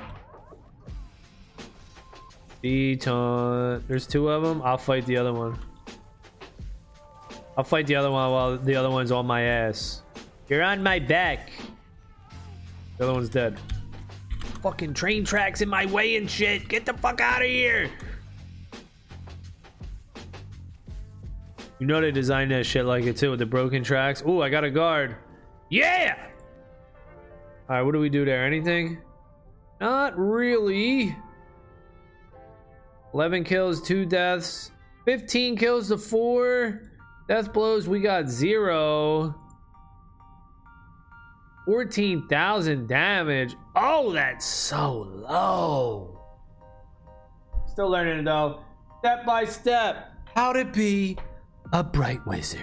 Detaunt. 2.64 3.88
There's 3.88 4.08
two 4.08 4.30
of 4.30 4.44
them. 4.44 4.62
I'll 4.64 4.78
fight 4.78 5.06
the 5.06 5.18
other 5.18 5.34
one. 5.34 5.58
I'll 7.58 7.64
fight 7.64 7.86
the 7.86 7.96
other 7.96 8.10
one 8.10 8.32
while 8.32 8.58
the 8.58 8.76
other 8.76 8.90
one's 8.90 9.12
on 9.12 9.28
my 9.28 9.42
ass. 9.42 10.02
You're 10.50 10.64
on 10.64 10.82
my 10.82 11.00
back. 11.00 11.52
The 12.98 13.04
other 13.04 13.14
one's 13.14 13.30
dead. 13.30 13.60
Fucking 14.62 14.94
train 14.94 15.26
tracks 15.26 15.62
in 15.62 15.70
my 15.70 15.86
way 15.88 16.18
and 16.18 16.30
shit. 16.30 16.68
Get 16.68 16.86
the 16.86 16.94
fuck 16.94 17.20
out 17.20 17.42
of 17.42 17.48
here. 17.48 17.90
You 21.80 21.88
know 21.88 22.00
they 22.00 22.12
designed 22.12 22.52
that 22.52 22.66
shit 22.68 22.86
like 22.86 23.06
it 23.06 23.18
too 23.18 23.32
with 23.32 23.40
the 23.40 23.46
broken 23.48 23.84
tracks. 23.84 24.22
Ooh, 24.28 24.42
I 24.42 24.50
got 24.50 24.64
a 24.64 24.70
guard. 24.70 25.16
Yeah! 25.72 26.16
Alright, 27.68 27.84
what 27.84 27.94
do 27.94 28.00
we 28.00 28.10
do 28.10 28.24
there? 28.24 28.46
Anything? 28.46 29.00
Not 29.80 30.16
really. 30.16 31.16
11 33.16 33.44
kills, 33.46 33.82
2 33.82 34.06
deaths. 34.06 34.72
15 35.06 35.58
kills 35.58 35.88
to 35.88 35.98
4. 35.98 36.82
Death 37.28 37.52
blows, 37.52 37.88
we 37.88 38.00
got 38.00 38.30
0. 38.30 39.34
14,000 41.66 42.88
damage. 42.88 43.56
Oh, 43.76 44.12
that's 44.12 44.46
so 44.46 45.08
low. 45.10 46.20
Still 47.68 47.90
learning 47.90 48.20
it 48.20 48.26
though. 48.26 48.62
Step 49.00 49.26
by 49.26 49.46
step. 49.46 50.12
How 50.36 50.54
to 50.54 50.66
be 50.66 51.18
a 51.74 51.84
bright 51.84 52.26
wizard. 52.28 52.60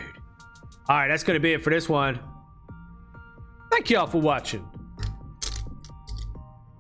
All 0.88 0.96
right, 0.96 1.08
that's 1.08 1.22
going 1.24 1.36
to 1.36 1.40
be 1.40 1.52
it 1.52 1.62
for 1.62 1.70
this 1.70 1.88
one. 1.88 2.18
Thank 3.70 3.90
y'all 3.90 4.06
for 4.06 4.20
watching. 4.20 4.66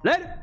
Later. 0.04 0.37